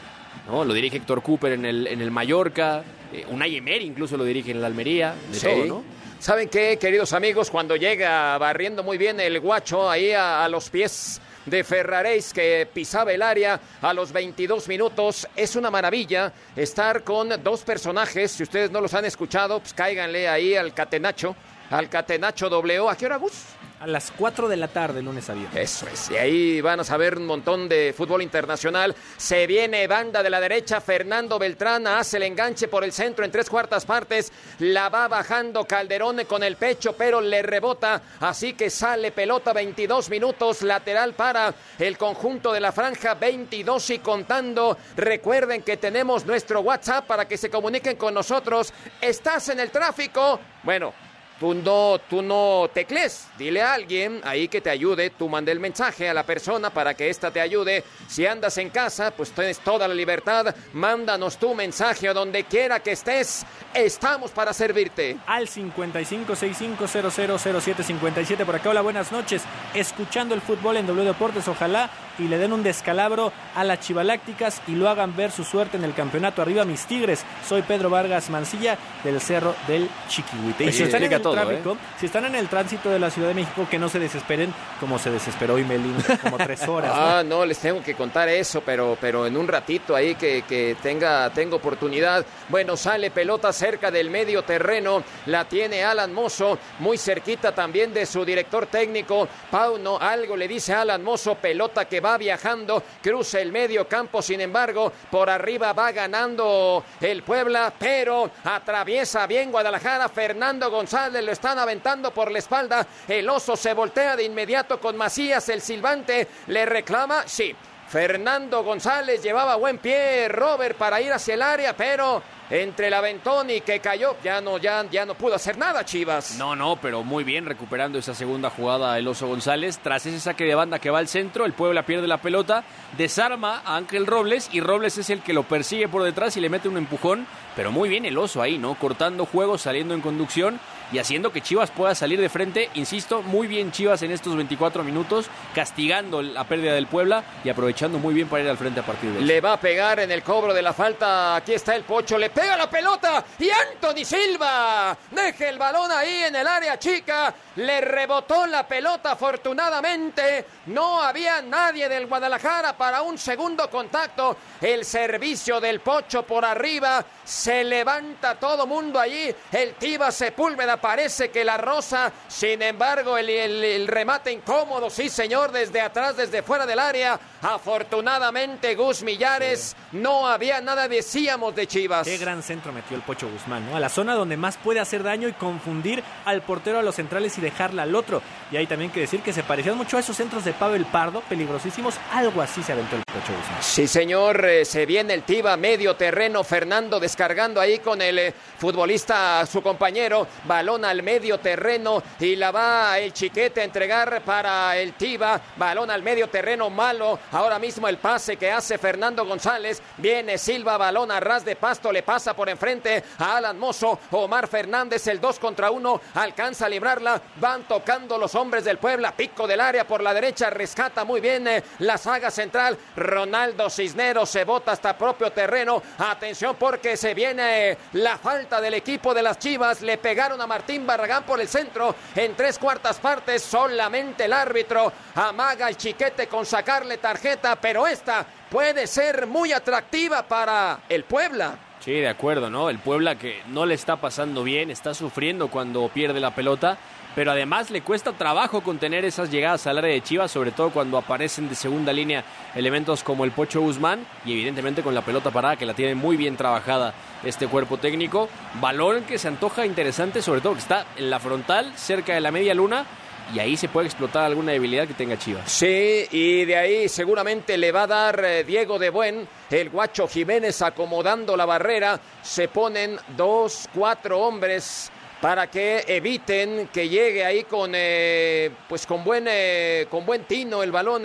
[0.47, 0.63] ¿no?
[0.63, 4.51] Lo dirige Héctor Cooper en el, en el Mallorca, eh, Unai Emery incluso lo dirige
[4.51, 5.47] en el Almería, de Sí.
[5.47, 5.83] todo, ¿no?
[6.19, 7.51] ¿Saben qué, queridos amigos?
[7.51, 12.67] Cuando llega barriendo muy bien el guacho ahí a, a los pies de Ferraréis que
[12.71, 15.27] pisaba el área a los 22 minutos.
[15.35, 18.31] Es una maravilla estar con dos personajes.
[18.31, 21.35] Si ustedes no los han escuchado, pues cáiganle ahí al Catenacho,
[21.69, 22.89] al Catenacho W.
[22.89, 23.56] ¿A qué hora, Gus?
[23.79, 25.55] A las 4 de la tarde, lunes a viernes.
[25.55, 28.95] Eso es, y ahí van a saber un montón de fútbol internacional.
[29.17, 33.29] Se viene banda de la derecha, Fernando Beltrán hace el enganche por el centro en
[33.29, 34.33] tres cuartas partes.
[34.59, 38.01] La va bajando Calderón con el pecho, pero le rebota.
[38.19, 43.99] Así que sale pelota 22 minutos, lateral para el conjunto de la franja, 22 y
[43.99, 44.75] contando.
[44.95, 48.73] Recuerden que tenemos nuestro WhatsApp para que se comuniquen con nosotros.
[48.99, 50.39] ¿Estás en el tráfico?
[50.63, 50.93] Bueno,
[51.39, 55.59] Tú no, tú no tecles, dile a alguien ahí que te ayude, tú manda el
[55.59, 57.83] mensaje a la persona para que ésta te ayude.
[58.07, 62.79] Si andas en casa, pues tienes toda la libertad, mándanos tu mensaje a donde quiera
[62.79, 63.45] que estés,
[63.75, 65.17] estamos para servirte.
[65.27, 68.71] Al 5565000757 por acá.
[68.71, 69.43] Hola, buenas noches.
[69.75, 74.61] Escuchando el fútbol en W Deportes, ojalá y le den un descalabro a las Chivalácticas
[74.67, 76.41] y lo hagan ver su suerte en el campeonato.
[76.41, 77.23] Arriba mis Tigres.
[77.47, 80.63] Soy Pedro Vargas Mancilla del Cerro del Chiquihuite.
[80.63, 82.99] Y Pues si están en explica el todo, tráfico, si están en el tránsito de
[82.99, 86.91] la Ciudad de México, que no se desesperen como se desesperó Imelín como tres horas.
[86.93, 90.75] Ah, no, les tengo que contar eso, pero, pero en un ratito ahí que, que
[90.81, 92.25] tenga, tengo oportunidad.
[92.49, 98.05] Bueno, sale pelota cerca del medio terreno, la tiene Alan Mozo, muy cerquita también de
[98.05, 103.51] su director técnico, Pauno, algo le dice Alan Mozo, pelota que va viajando, cruza el
[103.51, 110.69] medio campo, sin embargo, por arriba va ganando el Puebla, pero atraviesa bien Guadalajara, Fernando
[110.69, 115.49] González lo están aventando por la espalda, el oso se voltea de inmediato con Macías,
[115.49, 117.55] el silbante le reclama, sí.
[117.87, 123.49] Fernando González llevaba buen pie, Robert, para ir hacia el área, pero entre el aventón
[123.49, 124.17] y que cayó.
[124.21, 126.37] Ya no, ya, ya no pudo hacer nada, Chivas.
[126.37, 129.79] No, no, pero muy bien recuperando esa segunda jugada el Oso González.
[129.81, 132.65] Tras ese saque de banda que va al centro, el Puebla pierde la pelota,
[132.97, 136.49] desarma a Ángel Robles y Robles es el que lo persigue por detrás y le
[136.49, 137.25] mete un empujón.
[137.55, 138.75] Pero muy bien el Oso ahí, ¿no?
[138.75, 140.59] Cortando juego, saliendo en conducción
[140.91, 142.69] y haciendo que Chivas pueda salir de frente.
[142.75, 147.99] Insisto, muy bien Chivas en estos 24 minutos, castigando la pérdida del Puebla y aprovechando
[147.99, 149.25] muy bien para ir al frente a partir de eso.
[149.25, 151.35] Le va a pegar en el cobro de la falta.
[151.35, 152.17] Aquí está el Pocho.
[152.17, 153.23] Le pega la pelota.
[153.39, 154.97] Y Anthony Silva.
[155.11, 157.33] Deja el balón ahí en el área chica.
[157.57, 160.45] Le rebotó la pelota afortunadamente.
[160.67, 164.37] No había nadie del Guadalajara para un segundo contacto.
[164.61, 167.03] El servicio del Pocho por arriba.
[167.23, 169.33] Se levanta todo mundo allí.
[169.51, 172.11] El Tiba Sepúlveda parece que la rosa.
[172.27, 174.89] Sin embargo, el, el- el remate incómodo.
[174.89, 175.51] Sí, señor.
[175.51, 177.19] Desde atrás, desde fuera del área.
[177.41, 179.75] Afortunadamente, Gus Millares.
[179.91, 182.07] No había nada, decíamos, de Chivas.
[182.07, 183.75] Qué gran centro metió el Pocho Guzmán, ¿no?
[183.75, 187.37] A la zona donde más puede hacer daño y confundir al portero a los centrales
[187.37, 188.21] y dejarla al otro.
[188.51, 191.21] Y hay también que decir que se parecían mucho a esos centros de Pavel Pardo,
[191.21, 191.95] peligrosísimos.
[192.13, 193.61] Algo así se aventó el Pocho Guzmán.
[193.61, 198.33] Sí, señor, eh, se viene el Tiba, medio terreno, Fernando descargando ahí con el eh,
[198.57, 204.75] futbolista, su compañero, balón al medio terreno y la va el chiquete a entregar para
[204.75, 209.81] el Tiba, balón al medio terreno malo, ahora mismo el pase que hace Fernando González,
[209.95, 214.49] viene Silva, balón a ras de pasto, le pasa por enfrente a Alan Mozo, Omar
[214.49, 219.47] Fernández, el 2 contra 1, alcanza a librarla, van tocando los hombres del Puebla, pico
[219.47, 224.43] del área por la derecha, rescata muy bien eh, la saga central, Ronaldo Cisneros se
[224.43, 229.39] bota hasta propio terreno, atención porque se viene eh, la falta del equipo de las
[229.39, 234.33] Chivas, le pegaron a Martín Barragán por el centro, en tres cuartas partes, solamente el
[234.33, 241.03] árbitro amaga el chiquete con sacarle tarjeta, pero esta puede ser muy atractiva para el
[241.03, 241.59] Puebla.
[241.79, 242.71] Sí, de acuerdo, ¿no?
[242.71, 246.79] El Puebla que no le está pasando bien, está sufriendo cuando pierde la pelota,
[247.17, 250.99] pero además le cuesta trabajo contener esas llegadas al área de Chivas, sobre todo cuando
[250.99, 255.55] aparecen de segunda línea elementos como el Pocho Guzmán y evidentemente con la pelota parada
[255.55, 258.29] que la tiene muy bien trabajada este cuerpo técnico.
[258.61, 262.29] Balón que se antoja interesante, sobre todo que está en la frontal, cerca de la
[262.29, 262.85] media luna.
[263.33, 265.51] Y ahí se puede explotar alguna debilidad que tenga Chivas.
[265.51, 270.07] Sí, y de ahí seguramente le va a dar eh, Diego de Buen, el guacho
[270.07, 271.99] Jiménez acomodando la barrera.
[272.21, 279.03] Se ponen dos, cuatro hombres para que eviten que llegue ahí con, eh, pues con
[279.03, 281.03] buen, eh, con buen tino el balón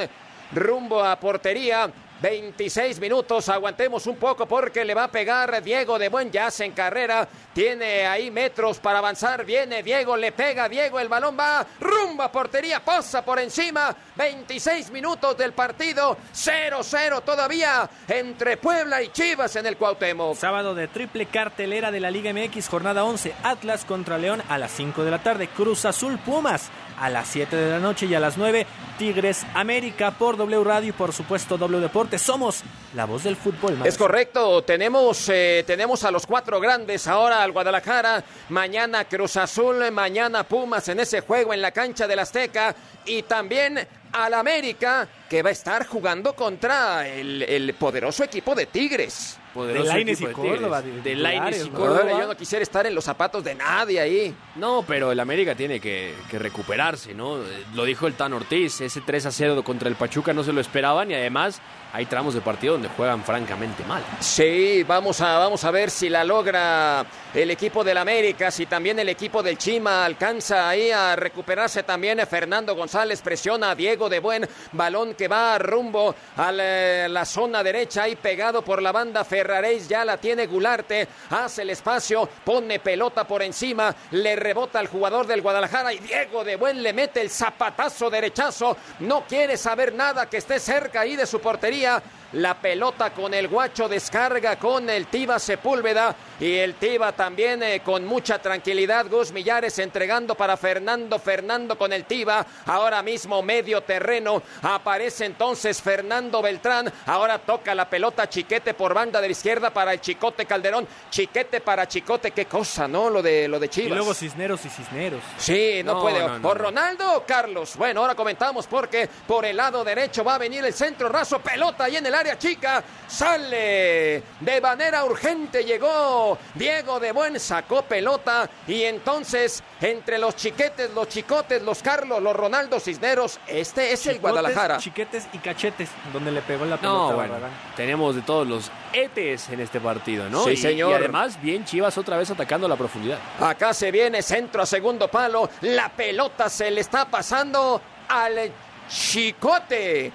[0.53, 1.90] rumbo a portería.
[2.22, 6.70] 26 minutos, aguantemos un poco porque le va a pegar Diego de Buen, ya en
[6.70, 12.22] carrera, tiene ahí metros para avanzar, viene Diego, le pega Diego, el balón va rumbo
[12.22, 19.56] a portería, pasa por encima, 26 minutos del partido, 0-0 todavía entre Puebla y Chivas
[19.56, 20.37] en el Cuauhtémoc.
[20.37, 24.70] Sábado de triple cartelera de la Liga MX, jornada 11, Atlas contra León a las
[24.70, 26.70] 5 de la tarde, Cruz Azul Pumas
[27.02, 28.64] a las 7 de la noche y a las 9,
[28.96, 32.18] Tigres América por W Radio y por supuesto W Deporte.
[32.18, 32.62] Somos
[32.94, 33.79] la voz del fútbol.
[33.85, 39.90] Es correcto, tenemos, eh, tenemos a los cuatro grandes ahora al Guadalajara, mañana Cruz Azul,
[39.90, 42.75] mañana Pumas en ese juego en la cancha del Azteca
[43.07, 48.66] y también al América que va a estar jugando contra el, el poderoso equipo de
[48.66, 49.38] Tigres.
[49.55, 50.33] Poderoso De y de.
[50.33, 54.35] Córdoba, De y yo no quisiera estar en los zapatos de nadie ahí.
[54.57, 57.38] No, pero el América tiene que, que recuperarse, ¿no?
[57.75, 60.61] Lo dijo el Tan Ortiz, ese 3 a 0 contra el Pachuca no se lo
[60.61, 61.61] esperaban y además
[61.92, 64.02] hay tramos de partido donde juegan francamente mal.
[64.20, 68.99] Sí, vamos a, vamos a ver si la logra el equipo del América, si también
[68.99, 72.21] el equipo del Chima alcanza ahí a recuperarse también.
[72.27, 77.62] Fernando González presiona a Diego de Buen, balón que va rumbo a la, la zona
[77.62, 82.81] derecha y pegado por la banda Ferraréis, ya la tiene Gularte, hace el espacio, pone
[82.81, 87.21] pelota por encima, le rebota al jugador del Guadalajara y Diego de Buen le mete
[87.21, 92.03] el zapatazo derechazo, no quiere saber nada que esté cerca ahí de su portería.
[92.33, 97.81] La pelota con el guacho descarga con el Tiba Sepúlveda y el Tiba también eh,
[97.85, 99.07] con mucha tranquilidad.
[99.11, 102.47] Gus Millares entregando para Fernando, Fernando con el Tiba.
[102.66, 104.42] Ahora mismo medio terreno.
[104.62, 106.90] Aparece entonces Fernando Beltrán.
[107.07, 110.88] Ahora toca la pelota Chiquete por banda de la izquierda para el Chicote Calderón.
[111.11, 112.31] Chiquete para Chicote.
[112.31, 113.11] Qué cosa, ¿no?
[113.11, 113.99] Lo de, lo de Y Chivas.
[113.99, 115.21] luego Cisneros y Cisneros.
[115.37, 116.18] Sí, no, No, puede.
[116.21, 116.57] no, no, ¿Por.
[116.62, 117.77] Ronaldo o Carlos?
[117.77, 121.38] Bueno, ahora comentamos porque por el lado derecho va a venir el centro raso.
[121.40, 122.82] Pelota y en el área chica.
[123.06, 125.64] Sale de manera urgente.
[125.64, 128.48] Llegó Diego de Buen, sacó pelota.
[128.66, 134.18] Y entonces, entre los chiquetes, los chicotes, los Carlos, los Ronaldo Cisneros, este es el
[134.20, 134.78] Guadalajara.
[134.78, 136.98] Chiquetes y cachetes, donde le pegó la pelota.
[137.11, 137.35] No, bueno,
[137.76, 140.44] tenemos de todos los etes en este partido, ¿no?
[140.44, 140.90] Sí, Y- señor.
[140.92, 143.18] Y además, bien Chivas otra vez atacando la profundidad.
[143.40, 145.50] Acá se viene centro a segundo palo.
[145.62, 148.50] La pelota se le está pasando al
[148.88, 150.12] Chicote.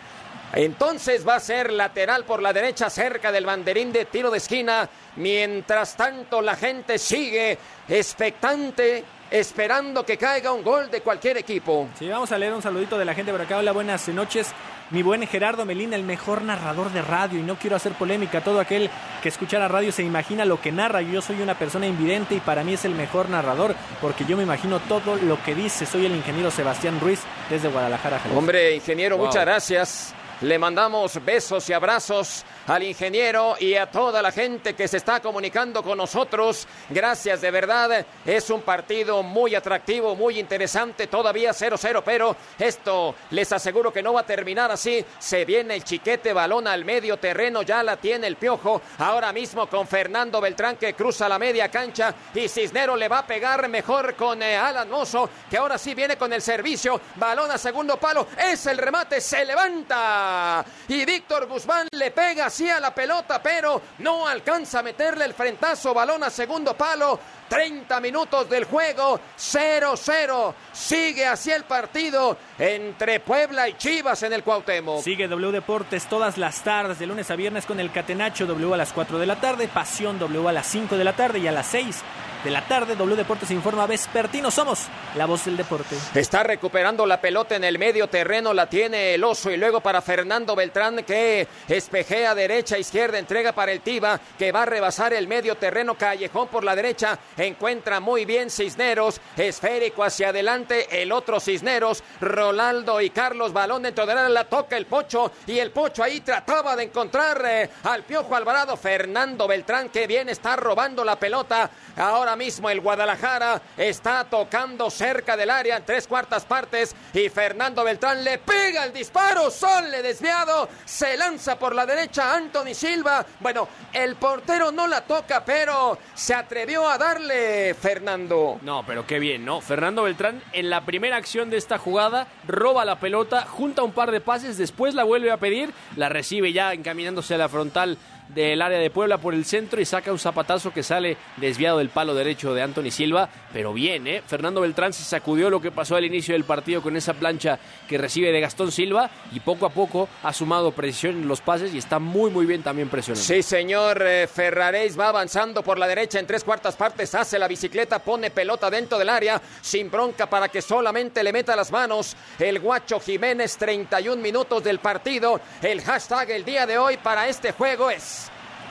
[0.54, 4.90] Entonces va a ser lateral por la derecha cerca del banderín de tiro de esquina.
[5.18, 7.58] Mientras tanto la gente sigue
[7.88, 11.90] expectante, esperando que caiga un gol de cualquier equipo.
[12.00, 13.58] Sí, vamos a leer un saludito de la gente por acá.
[13.58, 14.52] Hola, buenas noches.
[14.90, 17.40] Mi buen Gerardo Melina, el mejor narrador de radio.
[17.40, 18.40] Y no quiero hacer polémica.
[18.42, 18.90] Todo aquel
[19.22, 21.02] que escucha la radio se imagina lo que narra.
[21.02, 24.44] Yo soy una persona invidente y para mí es el mejor narrador porque yo me
[24.44, 25.86] imagino todo lo que dice.
[25.86, 27.20] Soy el ingeniero Sebastián Ruiz
[27.50, 28.40] desde Guadalajara, Jalisco.
[28.40, 29.26] Hombre, ingeniero, Wow.
[29.28, 30.14] muchas gracias.
[30.42, 35.22] Le mandamos besos y abrazos al ingeniero y a toda la gente que se está
[35.22, 36.68] comunicando con nosotros.
[36.90, 38.06] Gracias, de verdad.
[38.26, 41.08] Es un partido muy atractivo, muy interesante.
[41.08, 45.04] Todavía 0-0, pero esto les aseguro que no va a terminar así.
[45.18, 48.82] Se viene el chiquete, balón al medio terreno, ya la tiene el piojo.
[49.00, 53.28] Ahora mismo con Fernando Beltrán que cruza la media cancha y Cisnero le va a
[53.28, 57.00] pegar mejor con eh, Alan Mozo, que ahora sí viene con el servicio.
[57.16, 60.66] Balón a segundo palo, es el remate, se levanta.
[60.90, 65.94] Y Víctor Guzmán le pega la pelota, pero no alcanza a meterle el frentazo.
[65.94, 67.20] Balón a segundo palo.
[67.48, 70.54] 30 minutos del juego, 0-0.
[70.74, 75.02] Sigue así el partido entre Puebla y Chivas en el Cuauhtémoc.
[75.02, 78.78] Sigue W Deportes todas las tardes, de lunes a viernes con el Catenacho W a
[78.78, 81.54] las 4 de la tarde, Pasión W a las 5 de la tarde y a
[81.54, 82.04] las 6
[82.48, 84.50] de la tarde W Deportes informa vespertino.
[84.50, 84.86] Somos
[85.18, 85.98] la voz del deporte.
[86.16, 90.02] Está recuperando la pelota en el medio terreno, la tiene el oso y luego para
[90.02, 95.28] Fernando Beltrán que espejea derecha, izquierda, entrega para el Tiba que va a rebasar el
[95.28, 101.42] medio terreno, callejón por la derecha, encuentra muy bien Cisneros, esférico hacia adelante, el otro
[101.42, 106.02] Cisneros, Rolando y Carlos, balón dentro del área, la toca el Pocho y el Pocho
[106.02, 111.20] ahí trataba de encontrar eh, al Piojo Alvarado, Fernando Beltrán que bien está robando la
[111.20, 117.30] pelota, ahora mismo el Guadalajara está tocando cerca del área en tres cuartas partes y
[117.30, 119.50] Fernando Beltrán le pega el disparo,
[119.92, 125.44] le desviado, se lanza por la derecha Anthony Silva, bueno, el portero no la toca,
[125.44, 128.60] pero se atrevió a darle Fernando.
[128.62, 129.62] No, pero qué bien, ¿no?
[129.62, 134.12] Fernando Beltrán en la primera acción de esta jugada roba la pelota, junta un par
[134.12, 137.98] de pases, después la vuelve a pedir, la recibe ya encaminándose a la frontal
[138.30, 141.90] del área de Puebla por el centro y saca un zapatazo que sale desviado del
[141.90, 144.22] palo derecho de Anthony Silva, pero bien, ¿eh?
[144.26, 147.98] Fernando Beltrán se sacudió lo que pasó al inicio del partido con esa plancha que
[147.98, 151.78] recibe de Gastón Silva y poco a poco ha sumado precisión en los pases y
[151.78, 153.26] está muy muy bien también presionando.
[153.26, 157.48] Sí, señor eh, Ferraréis va avanzando por la derecha en tres cuartas partes, hace la
[157.48, 162.16] bicicleta, pone pelota dentro del área, sin bronca para que solamente le meta las manos
[162.40, 165.40] el Guacho Jiménez, 31 minutos del partido.
[165.62, 168.17] El hashtag el día de hoy para este juego es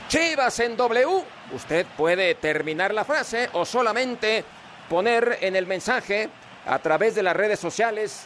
[0.07, 1.23] Chivas en W.
[1.53, 4.43] Usted puede terminar la frase o solamente
[4.89, 6.29] poner en el mensaje
[6.65, 8.25] a través de las redes sociales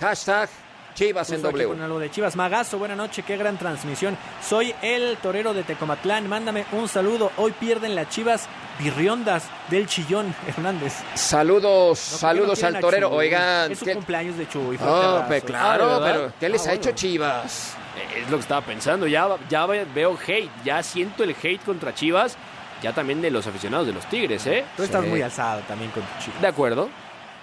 [0.00, 0.48] hashtag
[0.94, 1.68] Chivas en Justo W.
[1.68, 2.36] con algo de Chivas.
[2.36, 4.16] Magazo, buena noche, qué gran transmisión.
[4.46, 6.28] Soy el torero de Tecomatlán.
[6.28, 7.32] Mándame un saludo.
[7.36, 8.46] Hoy pierden las Chivas
[8.78, 10.94] birriondas del Chillón Hernández.
[11.14, 13.10] Saludos, No, ¿por qué no saludos al torero.
[13.10, 14.78] Oigan, Es su ¿qué- cumpleaños de Chuy.
[14.80, 16.12] Oh, Ah, claro, ¿de verdad?
[16.20, 16.80] pero ¿qué les Ah, ha bueno.
[16.82, 17.76] hecho Chivas?
[18.16, 21.94] Es lo que estaba pensando, ya, ya ve- veo hate, ya siento el hate contra
[21.94, 22.36] Chivas,
[22.82, 24.64] ya también de los aficionados de los Tigres, ¿eh?
[24.76, 25.08] Tú estás Sí.
[25.10, 26.40] muy alzado también con tu Chivas.
[26.40, 26.88] De acuerdo.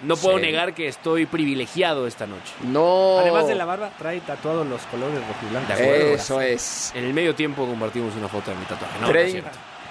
[0.02, 0.42] No puedo Sí.
[0.46, 2.52] negar que estoy privilegiado esta noche.
[2.62, 3.20] No.
[3.20, 5.68] Además de la barba, trae tatuados los colores rojiblancos.
[5.68, 6.14] De acuerdo.
[6.14, 6.92] Eso es.
[6.96, 8.98] En el medio tiempo compartimos una foto de mi tatuaje.
[9.00, 9.36] No, no es.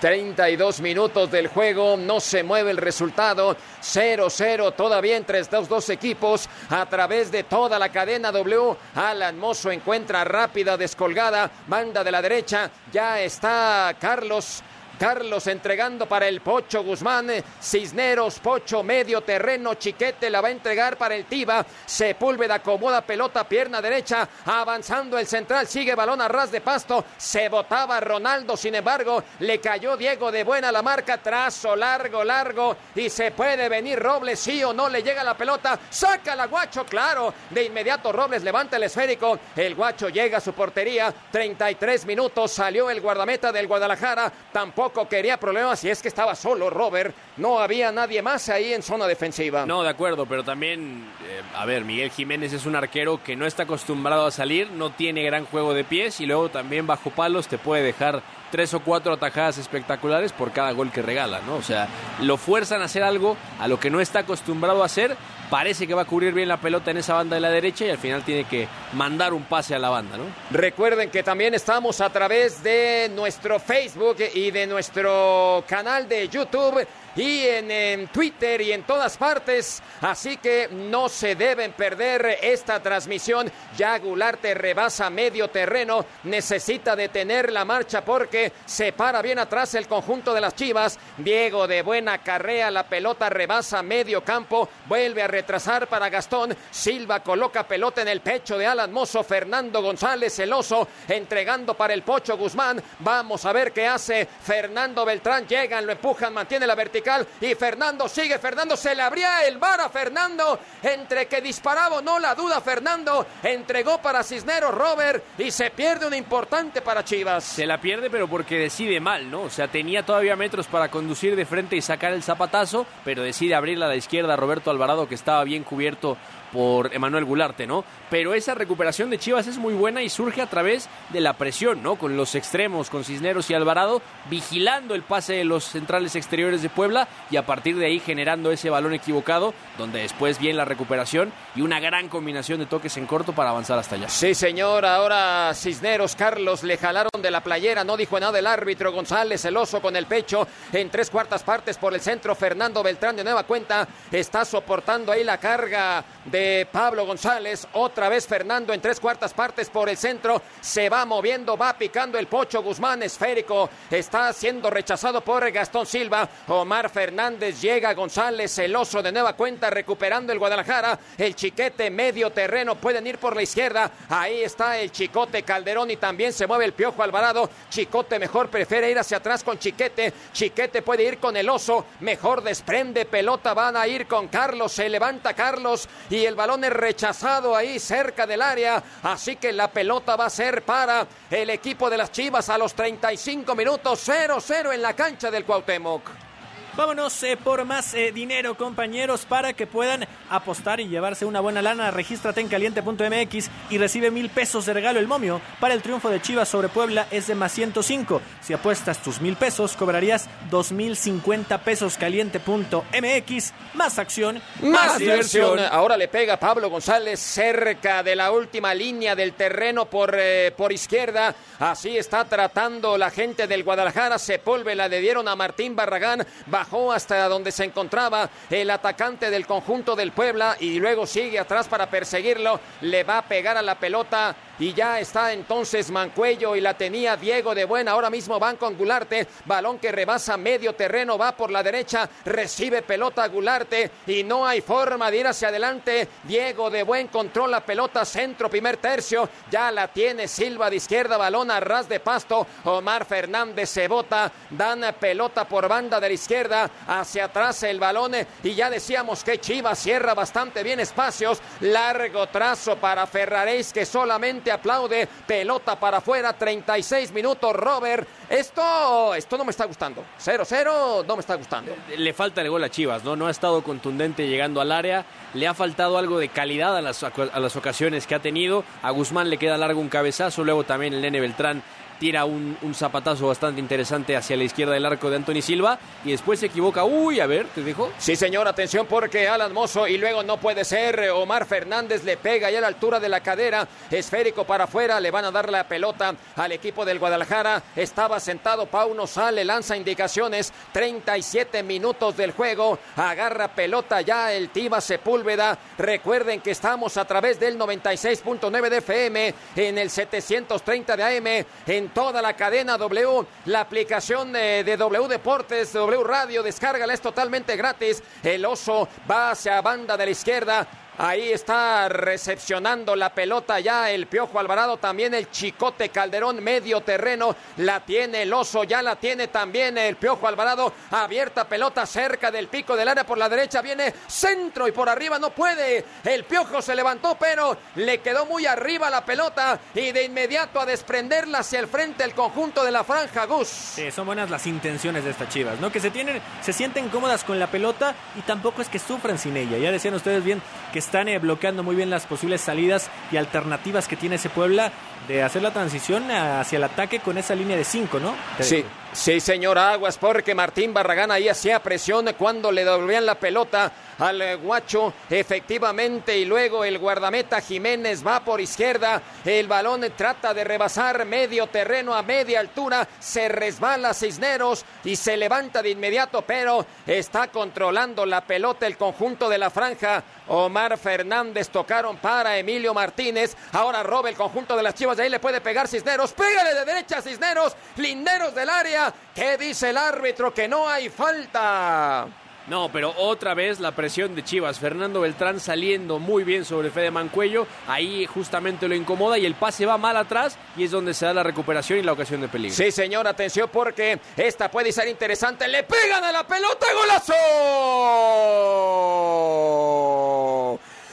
[0.01, 6.49] 32 minutos del juego, no se mueve el resultado, 0-0 todavía entre estos dos equipos
[6.71, 8.75] a través de toda la cadena W.
[8.95, 14.63] Alan Mozo encuentra rápida descolgada, banda de la derecha, ya está Carlos.
[15.01, 17.27] Carlos entregando para el Pocho Guzmán,
[17.59, 23.43] Cisneros, Pocho, medio terreno, Chiquete la va a entregar para el Tiba, Sepúlveda acomoda pelota,
[23.43, 28.75] pierna derecha, avanzando el central, sigue balón a ras de pasto, se botaba Ronaldo, sin
[28.75, 33.97] embargo, le cayó Diego de buena la marca, trazo largo, largo, y se puede venir
[33.97, 38.43] Robles, sí o no, le llega la pelota, saca la Guacho, claro, de inmediato Robles
[38.43, 43.65] levanta el esférico, el Guacho llega a su portería, 33 minutos, salió el guardameta del
[43.65, 47.15] Guadalajara, tampoco quería problemas y es que estaba solo Robert.
[47.37, 49.65] No había nadie más ahí en zona defensiva.
[49.65, 53.45] No, de acuerdo, pero también, eh, a ver, Miguel Jiménez es un arquero que no
[53.45, 57.47] está acostumbrado a salir, no tiene gran juego de pies y luego también bajo palos
[57.47, 58.21] te puede dejar
[58.51, 61.55] tres o cuatro atajadas espectaculares por cada gol que regala, ¿no?
[61.55, 61.87] O sea,
[62.19, 65.15] lo fuerzan a hacer algo a lo que no está acostumbrado a hacer.
[65.49, 67.89] Parece que va a cubrir bien la pelota en esa banda de la derecha y
[67.89, 70.23] al final tiene que mandar un pase a la banda, ¿no?
[70.51, 76.87] Recuerden que también estamos a través de nuestro Facebook y de nuestro canal de YouTube
[77.15, 79.81] y en, Twitter y en todas partes.
[80.01, 83.51] Así que no se deben perder esta transmisión.
[83.77, 86.05] Ya Gularte rebasa medio terreno.
[86.23, 90.97] Necesita detener la marcha porque se para bien atrás el conjunto de las Chivas.
[91.17, 92.71] Diego de buena carrera.
[92.71, 94.69] La pelota rebasa medio campo.
[94.87, 96.55] Vuelve a retrasar para Gastón.
[96.69, 99.23] Silva coloca pelota en el pecho de Alan Mozo.
[99.23, 102.81] Fernando González, el oso, entregando para el Pocho Guzmán.
[102.99, 105.47] Vamos a ver qué hace Fernando Beltrán.
[105.47, 107.00] Llegan, lo empujan, mantiene la vertical
[107.41, 108.39] y Fernando sigue.
[108.39, 110.59] Fernando se le abría el bar a Fernando.
[110.81, 116.07] Entre que disparaba o no la duda, Fernando entregó para Cisneros Robert y se pierde
[116.07, 117.43] una importante para Chivas.
[117.43, 119.43] Se la pierde, pero porque decide mal, ¿no?
[119.43, 123.55] O sea, tenía todavía metros para conducir de frente y sacar el zapatazo, pero decide
[123.55, 126.17] abrirla a la izquierda a Roberto Alvarado, que estaba bien cubierto
[126.51, 127.83] por Emanuel Gularte, ¿no?
[128.09, 131.81] Pero esa recuperación de Chivas es muy buena y surge a través de la presión,
[131.81, 131.95] ¿no?
[131.95, 136.69] Con los extremos, con Cisneros y Alvarado, vigilando el pase de los centrales exteriores de
[136.69, 141.31] Puebla y a partir de ahí generando ese balón equivocado, donde después viene la recuperación
[141.55, 144.09] y una gran combinación de toques en corto para avanzar hasta allá.
[144.09, 148.91] Sí, señor, ahora Cisneros, Carlos le jalaron de la playera, no dijo nada el árbitro
[148.91, 153.15] González, el oso con el pecho en tres cuartas partes por el centro, Fernando Beltrán
[153.15, 156.40] de nueva cuenta está soportando ahí la carga de
[156.71, 157.67] Pablo González.
[157.73, 160.41] Otra vez Fernando en tres cuartas partes por el centro.
[160.61, 163.69] Se va moviendo, va picando el Pocho Guzmán esférico.
[163.89, 166.27] Está siendo rechazado por Gastón Silva.
[166.47, 167.93] Omar Fernández llega.
[167.93, 170.97] González, el oso de nueva cuenta, recuperando el Guadalajara.
[171.17, 172.75] El chiquete medio terreno.
[172.75, 173.91] Pueden ir por la izquierda.
[174.09, 177.49] Ahí está el chicote Calderón y también se mueve el Piojo Alvarado.
[177.69, 180.13] Chicote mejor prefiere ir hacia atrás con Chiquete.
[180.33, 181.85] Chiquete puede ir con el oso.
[181.99, 183.53] Mejor desprende pelota.
[183.53, 184.71] Van a ir con Carlos.
[184.71, 189.51] Se levanta Carlos y el el balón es rechazado ahí cerca del área, así que
[189.51, 194.07] la pelota va a ser para el equipo de las Chivas a los 35 minutos,
[194.07, 196.30] 0-0 en la cancha del Cuauhtémoc.
[196.77, 201.61] Vámonos eh, por más eh, dinero, compañeros, para que puedan apostar y llevarse una buena
[201.61, 201.91] lana.
[201.91, 204.97] Regístrate en caliente.mx y recibe mil pesos de regalo.
[204.99, 208.21] El momio para el triunfo de Chivas sobre Puebla es de más 105.
[208.39, 211.97] Si apuestas tus mil pesos, cobrarías dos mil cincuenta pesos.
[211.97, 215.59] Caliente.mx, más acción, más, diversión.
[215.59, 220.71] Ahora le pega Pablo González cerca de la última línea del terreno por, eh, por
[220.71, 221.35] izquierda.
[221.59, 224.17] Así está tratando la gente del Guadalajara.
[224.17, 226.25] Sepúlveda le dieron a Martín Barragán
[226.61, 231.67] bajó hasta donde se encontraba el atacante del conjunto del Puebla y luego sigue atrás
[231.67, 232.59] para perseguirlo.
[232.81, 237.17] Le va a pegar a la pelota y ya está entonces Mancuello y la tenía
[237.17, 237.91] Diego de Buena.
[237.93, 239.27] Ahora mismo van con Gularte.
[239.45, 244.61] Balón que rebasa medio terreno, va por la derecha, recibe pelota Gularte y no hay
[244.61, 246.07] forma de ir hacia adelante.
[246.23, 249.27] Diego de Buen controla pelota centro, primer tercio.
[249.49, 252.45] Ya la tiene Silva de izquierda, balón a de pasto.
[252.65, 258.11] Omar Fernández se bota, dan pelota por banda de la izquierda, hacia atrás el balón
[258.43, 261.41] y ya decíamos que Chivas cierra bastante bien espacios.
[261.61, 265.07] Largo trazo para Ferraréis que solamente aplaude.
[265.25, 268.07] Pelota para afuera, 36 minutos, Robert.
[268.29, 270.03] Esto, esto no me está gustando.
[270.23, 271.73] 0-0, no me está gustando.
[271.97, 273.15] Le falta el gol a Chivas, ¿no?
[273.15, 275.05] No ha estado contundente llegando al área.
[275.33, 278.63] Le ha faltado algo de calidad a las, a las ocasiones que ha tenido.
[278.81, 280.43] A Guzmán le queda largo un cabezazo.
[280.43, 281.63] Luego también el Nene Beltrán
[282.01, 286.39] tira un, zapatazo bastante interesante hacia la izquierda del arco de Anthony Silva y después
[286.39, 286.83] se equivoca.
[286.83, 287.91] Uy, a ver, ¿te dijo?
[287.99, 291.11] Sí, señor, atención porque Alan Mozo y luego no puede ser.
[291.11, 295.11] Omar Fernández le pega ya a la altura de la cadera, esférico para afuera, le
[295.11, 297.61] van a dar la pelota al equipo del Guadalajara.
[297.75, 300.51] Estaba sentado, Pauno sale, lanza indicaciones.
[300.71, 305.55] 37 minutos del juego, agarra pelota ya el Tiva Sepúlveda.
[305.77, 311.45] Recuerden que estamos a través del 96.9 de FM en el 730 de AM
[311.93, 318.01] toda la cadena W, la aplicación de, W Deportes, W Radio, descárgala, es totalmente gratis.
[318.23, 320.67] El oso va hacia banda de la izquierda,
[320.97, 327.35] Ahí está recepcionando la pelota ya el Piojo Alvarado, también el Chicote Calderón, medio terreno,
[327.57, 332.49] la tiene el oso, ya la tiene también el Piojo Alvarado, abierta pelota cerca del
[332.49, 335.85] pico del área por la derecha, viene centro y por arriba no puede.
[336.03, 340.65] El Piojo se levantó, pero le quedó muy arriba la pelota y de inmediato a
[340.65, 343.47] desprenderla hacia el frente el conjunto de la franja Gus.
[343.47, 345.71] Sí, son buenas las intenciones de estas chivas, ¿no?
[345.71, 349.37] Que se tienen, se sienten cómodas con la pelota y tampoco es que sufran sin
[349.37, 349.57] ella.
[349.57, 350.41] Ya decían ustedes bien
[350.73, 354.71] que están eh, bloqueando muy bien las posibles salidas y alternativas que tiene ese Puebla
[355.07, 358.15] de hacer la transición hacia el ataque con esa línea de 5, ¿no?
[358.39, 363.71] Sí, sí, señor Aguas, porque Martín Barragán ahí hacía presión cuando le devolvían la pelota
[364.01, 370.33] al eh, guacho, efectivamente, y luego el guardameta Jiménez va por izquierda, el balón trata
[370.33, 376.23] de rebasar medio terreno a media altura, se resbala Cisneros y se levanta de inmediato,
[376.23, 380.03] pero está controlando la pelota el conjunto de la franja.
[380.27, 385.09] Omar Fernández tocaron para Emilio Martínez, ahora roba el conjunto de las Chivas, de ahí
[385.09, 388.49] le puede pegar Cisneros, pégale de derecha Cisneros, linderos del
[388.87, 390.33] área, ¿qué dice el árbitro?
[390.33, 392.07] Que no hay falta.
[392.47, 394.59] No, pero otra vez la presión de Chivas.
[394.59, 397.45] Fernando Beltrán saliendo muy bien sobre Fede Mancuello.
[397.67, 401.13] Ahí justamente lo incomoda y el pase va mal atrás y es donde se da
[401.13, 402.55] la recuperación y la ocasión de peligro.
[402.55, 405.47] Sí, señor, atención porque esta puede ser interesante.
[405.47, 407.13] Le pegan a la pelota, golazo.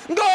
[0.09, 0.29] ¡Gol!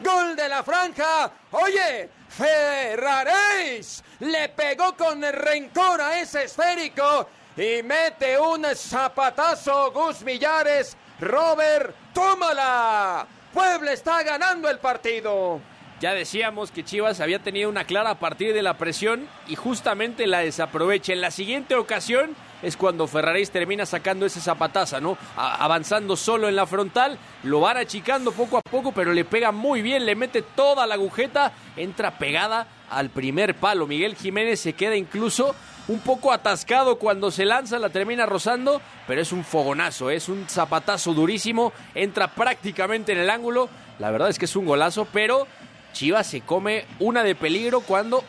[0.00, 1.30] ¡Gol de franja!
[1.50, 10.96] Oye, Ferraréis le pegó con rencor a ese esférico y mete un zapatazo Gus Millares.
[11.20, 13.26] Robert, tómala.
[13.52, 15.60] Puebla está ganando el partido.
[16.00, 20.28] Ya decíamos que Chivas había tenido una clara a partir de la presión y justamente
[20.28, 21.12] la desaprovecha.
[21.12, 25.16] En la siguiente ocasión es cuando Ferraréis termina sacando ese zapataza, ¿no?
[25.36, 29.82] avanzando solo en la frontal, lo van achicando poco a poco, pero le pega muy
[29.82, 33.86] bien, le mete toda la agujeta, entra pegada al primer palo.
[33.86, 35.54] Miguel Jiménez se queda incluso
[35.88, 40.46] un poco atascado cuando se lanza, la termina rozando, pero es un fogonazo, es un
[40.48, 43.68] zapatazo durísimo, entra prácticamente en el ángulo.
[43.98, 45.46] La verdad es que es un golazo, pero
[45.92, 48.22] Chivas se come una de peligro cuando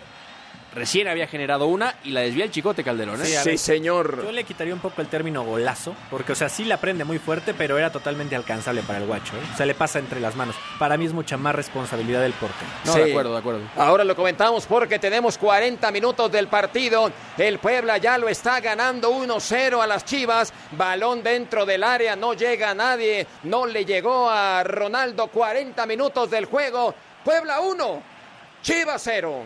[0.73, 3.21] recién había generado una y la desvía el Chicote Calderón.
[3.21, 3.25] ¿eh?
[3.25, 4.23] Sí, señor.
[4.23, 7.19] Yo le quitaría un poco el término golazo, porque, o sea, sí la prende muy
[7.19, 9.35] fuerte, pero era totalmente alcanzable para el guacho.
[9.35, 9.41] ¿eh?
[9.53, 10.55] O sea, le pasa entre las manos.
[10.77, 12.69] Para mí es mucha más responsabilidad del portero.
[12.85, 12.99] No, Sí.
[12.99, 13.61] de acuerdo, de acuerdo.
[13.75, 17.11] Ahora lo comentamos porque tenemos 40 minutos del partido.
[17.37, 20.53] El Puebla ya lo está ganando 1-0 a las Chivas.
[20.71, 23.25] Balón dentro del área, no llega a nadie.
[23.43, 25.27] No le llegó a Ronaldo.
[25.27, 26.93] 40 minutos del juego.
[27.23, 28.01] Puebla 1,
[28.61, 29.43] Chivas 0.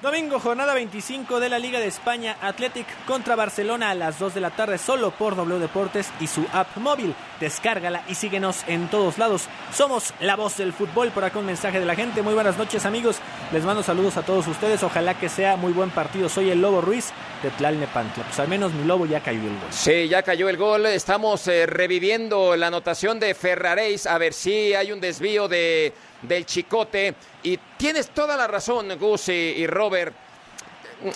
[0.00, 4.40] Domingo, jornada 25 de la Liga de España, Athletic contra Barcelona a las 2 de
[4.40, 7.16] la tarde, solo por W Deportes y su app móvil.
[7.40, 9.48] Descárgala y síguenos en todos lados.
[9.74, 11.10] Somos la voz del fútbol.
[11.10, 12.22] Por acá un mensaje de la gente.
[12.22, 13.16] Muy buenas noches, amigos.
[13.52, 14.84] Les mando saludos a todos ustedes.
[14.84, 16.28] Ojalá que sea muy buen partido.
[16.28, 17.10] Soy el Lobo Ruiz
[17.42, 18.24] de Tlalnepantla.
[18.24, 19.68] Pues al menos mi Lobo ya cayó el gol.
[19.70, 20.86] Sí, ya cayó el gol.
[20.86, 24.06] Estamos eh, reviviendo la anotación de Ferraréis.
[24.06, 25.92] A ver si hay un desvío de,
[26.22, 27.14] del Chicote.
[27.42, 30.14] Y tienes toda la razón, Gus y, y Robert.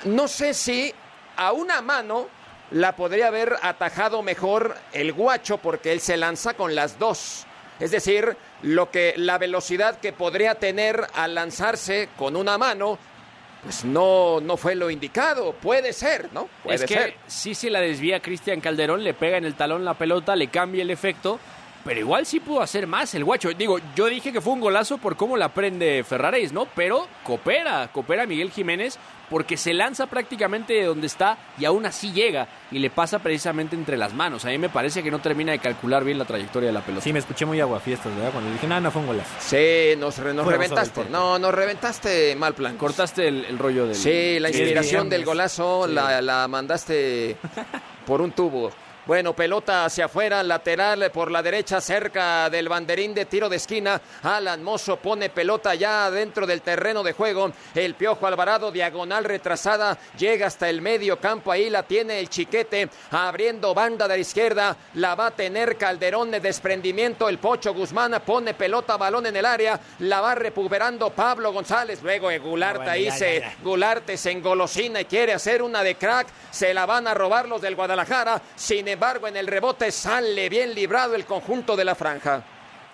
[0.04, 0.92] No sé si
[1.36, 2.28] a una mano
[2.70, 7.46] la podría haber atajado mejor el guacho porque él se lanza con las dos.
[7.80, 12.98] Es decir, lo que la velocidad que podría tener al lanzarse con una mano,
[13.62, 15.52] pues no, no fue lo indicado.
[15.52, 16.48] Puede ser, ¿no?
[16.62, 17.14] Puede es que ser.
[17.26, 20.82] sí se la desvía Cristian Calderón, le pega en el talón la pelota, le cambia
[20.82, 21.40] el efecto,
[21.84, 23.50] pero igual sí pudo hacer más el guacho.
[23.52, 26.66] Digo, yo dije que fue un golazo por cómo la prende Ferraréis, ¿no?
[26.74, 28.98] Pero coopera, coopera Miguel Jiménez
[29.30, 33.74] porque se lanza prácticamente de donde está y aún así llega y le pasa precisamente
[33.74, 34.44] entre las manos.
[34.44, 37.02] A mí me parece que no termina de calcular bien la trayectoria de la pelota.
[37.02, 38.30] Sí, me escuché muy aguafiestas, ¿verdad?
[38.32, 39.30] Cuando dije, no, no fue un golazo.
[39.38, 41.06] Sí, nos, re- nos reventaste.
[41.10, 42.76] No, nos reventaste mal plan.
[42.76, 43.94] Cortaste el, el rollo del...
[43.96, 45.26] Sí, la inspiración sí, del sí.
[45.26, 47.36] golazo la, la mandaste
[48.06, 48.70] por un tubo.
[49.04, 54.00] Bueno, pelota hacia afuera, lateral por la derecha, cerca del banderín de tiro de esquina.
[54.22, 57.50] Alan Mozo pone pelota ya dentro del terreno de juego.
[57.74, 61.50] El Piojo Alvarado, diagonal retrasada, llega hasta el medio campo.
[61.50, 64.76] Ahí la tiene el chiquete, abriendo banda de la izquierda.
[64.94, 67.28] La va a tener Calderón de desprendimiento.
[67.28, 69.80] El Pocho Guzmán pone pelota, balón en el área.
[69.98, 72.00] La va recuperando Pablo González.
[72.04, 73.40] Luego eh, Gulart Bueno, ahí ya, se.
[73.40, 73.56] ya, ya.
[73.64, 76.28] Gularte se engolosina y quiere hacer una de crack.
[76.52, 78.40] Se la van a robar los del Guadalajara.
[78.54, 82.42] Sin embargo, en el rebote sale bien librado el conjunto de la franja.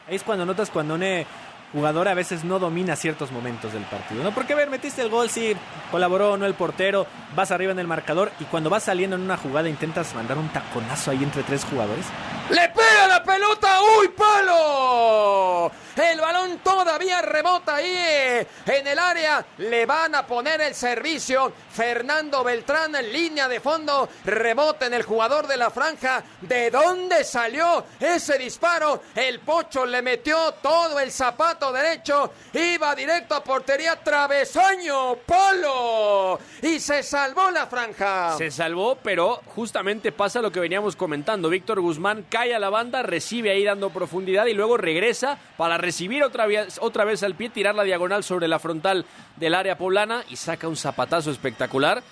[0.08, 1.26] Es cuando notas cuando une
[1.72, 4.32] jugador a veces no domina ciertos momentos del partido, ¿no?
[4.32, 5.54] Porque, a ver, metiste el gol, sí,
[5.90, 9.36] colaboró, no el portero, vas arriba en el marcador y cuando vas saliendo en una
[9.36, 12.06] jugada intentas mandar un taconazo ahí entre tres jugadores.
[12.50, 13.78] ¡Le pega la pelota!
[14.00, 15.70] ¡Uy, palo!
[15.96, 19.44] El balón todavía rebota ahí eh, en el área.
[19.58, 21.52] Le van a poner el servicio.
[21.72, 24.08] Fernando Beltrán en línea de fondo.
[24.24, 26.22] Rebota en el jugador de la franja.
[26.40, 29.02] ¿De dónde salió ese disparo?
[29.14, 32.32] El Pocho le metió todo el zapato derecho.
[32.52, 33.96] Iba directo a portería.
[33.96, 35.16] Travesaño.
[35.26, 36.38] Palo.
[36.62, 38.36] Y se salvó la franja.
[38.36, 41.48] Se salvó, pero justamente pasa lo que veníamos comentando.
[41.48, 46.22] Víctor Guzmán cae a la banda, recibe ahí dando profundidad y luego regresa para recibir
[46.22, 49.04] otra vez, otra vez al pie, tirar la diagonal sobre la frontal
[49.36, 52.02] del área poblana y saca un zapatazo espectacular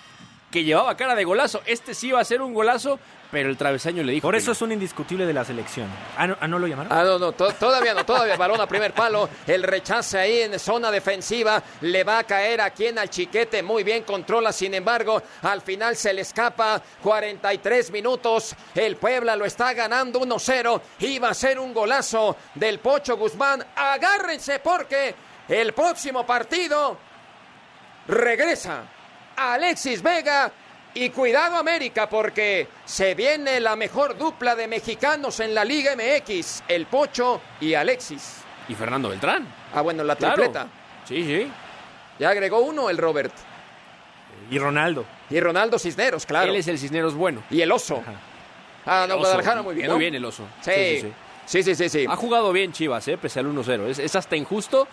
[0.51, 1.61] que llevaba cara de golazo.
[1.65, 2.99] Este sí iba a ser un golazo,
[3.31, 4.25] pero el travesaño le dijo.
[4.25, 4.53] Por que eso no.
[4.53, 5.87] es un indiscutible de la selección.
[6.17, 6.93] ¿Ah, no, ah, ¿no lo llamaron?
[6.93, 10.57] Ah, no, no, to- todavía no, todavía balón a primer palo, el rechace ahí en
[10.57, 15.21] zona defensiva, le va a caer aquí en al chiquete, muy bien controla, sin embargo,
[15.41, 21.33] al final se le escapa, 43 minutos, el Puebla lo está ganando 1-0, iba a
[21.33, 25.13] ser un golazo del Pocho Guzmán, agárrense porque
[25.49, 26.97] el próximo partido
[28.07, 28.83] regresa
[29.37, 30.51] Alexis Vega
[30.93, 36.63] y cuidado América porque se viene la mejor dupla de mexicanos en la Liga MX,
[36.67, 38.37] el Pocho y Alexis.
[38.67, 39.47] Y Fernando Beltrán.
[39.73, 40.35] Ah, bueno, la Claro.
[40.35, 40.67] tripleta.
[41.07, 41.51] Sí, sí.
[42.19, 43.31] Ya agregó uno el Robert.
[44.49, 45.05] Y Ronaldo.
[45.29, 46.49] Y Ronaldo Cisneros, claro.
[46.49, 47.43] Él es el Cisneros bueno.
[47.49, 48.03] Y el oso.
[48.85, 49.19] Ah, no, oso.
[49.23, 49.93] Guadalajara muy bien, ¿no?
[49.93, 50.43] Muy bien el oso.
[50.61, 51.11] Sí.
[51.45, 52.05] Sí, sí, sí, sí.
[52.09, 53.87] Ha jugado bien Chivas, eh, pese al 1-0.
[53.87, 54.85] Es, es hasta injusto,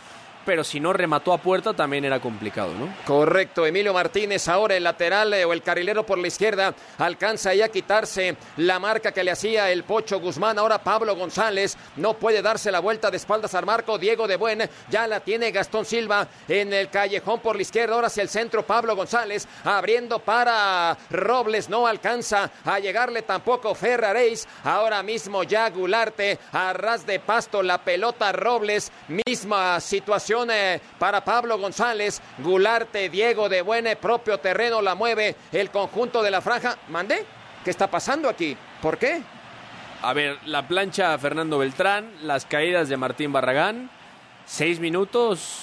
[0.45, 2.89] pero si no remató a puerta también era complicado, ¿no?
[3.07, 7.63] Correcto, Emilio Martínez ahora el lateral eh, o el carrilero por la izquierda alcanza ahí
[7.63, 10.59] a quitarse la marca que le hacía el Pocho Guzmán.
[10.59, 13.99] Ahora Pablo González no puede darse la vuelta de espaldas al marco.
[13.99, 17.95] Diego de Buen ya la tiene Gastón Silva en el callejón por la izquierda.
[17.95, 21.69] Ahora hacia el centro Pablo González abriendo para Robles.
[21.69, 24.47] No alcanza a llegarle tampoco Ferraréis.
[24.65, 28.91] Ahora mismo ya Gularte a ras de pasto la pelota Robles.
[29.27, 32.21] Misma situación eh, para Pablo González.
[32.39, 36.77] Gularte, Diego de Buene, propio terreno la mueve el conjunto de la franja.
[36.89, 37.25] ¿Mande?
[37.65, 38.57] ¿Qué está pasando aquí?
[38.83, 39.23] ¿Por qué?
[40.03, 43.89] A ver, la plancha Fernando Beltrán, las caídas de Martín Barragán,
[44.45, 45.61] seis minutos,